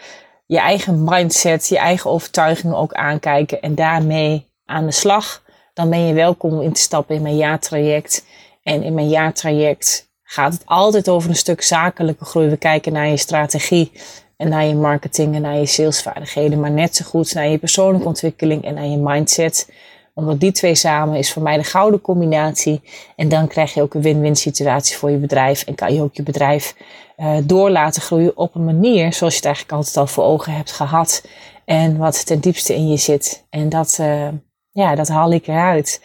[0.47, 5.43] je eigen mindset, je eigen overtuigingen ook aankijken en daarmee aan de slag,
[5.75, 8.25] dan ben je welkom om in te stappen in mijn jaartraject.
[8.63, 12.49] En in mijn jaartraject gaat het altijd over een stuk zakelijke groei.
[12.49, 13.93] We kijken naar je strategie
[14.37, 18.07] en naar je marketing en naar je salesvaardigheden, maar net zo goed naar je persoonlijke
[18.07, 19.71] ontwikkeling en naar je mindset.
[20.15, 22.81] Omdat die twee samen is voor mij de gouden combinatie.
[23.17, 25.63] En dan krijg je ook een win-win situatie voor je bedrijf.
[25.63, 26.75] En kan je ook je bedrijf
[27.17, 30.53] uh, door laten groeien op een manier zoals je het eigenlijk altijd al voor ogen
[30.53, 31.25] hebt gehad.
[31.65, 33.47] En wat ten diepste in je zit.
[33.51, 34.29] En dat, uh,
[34.73, 36.01] ja, dat haal ik eruit.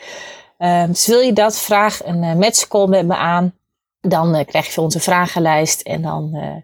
[0.63, 3.53] Uh, dus wil je dat, vraag een uh, matchcall met me aan.
[4.01, 5.81] Dan uh, krijg je onze vragenlijst.
[5.81, 6.55] En dan uh,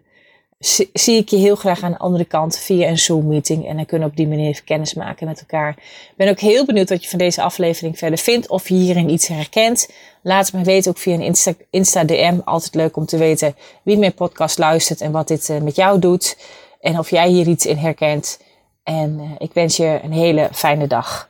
[0.92, 3.66] zie ik je heel graag aan de andere kant via een Zoom-meeting.
[3.66, 5.70] En dan kunnen we op die manier kennis maken met elkaar.
[5.78, 8.48] Ik ben ook heel benieuwd wat je van deze aflevering verder vindt.
[8.48, 9.90] Of je hierin iets herkent.
[10.22, 12.38] Laat het me weten, ook via een Insta, Insta DM.
[12.44, 16.38] Altijd leuk om te weten wie mijn podcast luistert en wat dit met jou doet.
[16.80, 18.40] En of jij hier iets in herkent.
[18.82, 21.29] En ik wens je een hele fijne dag.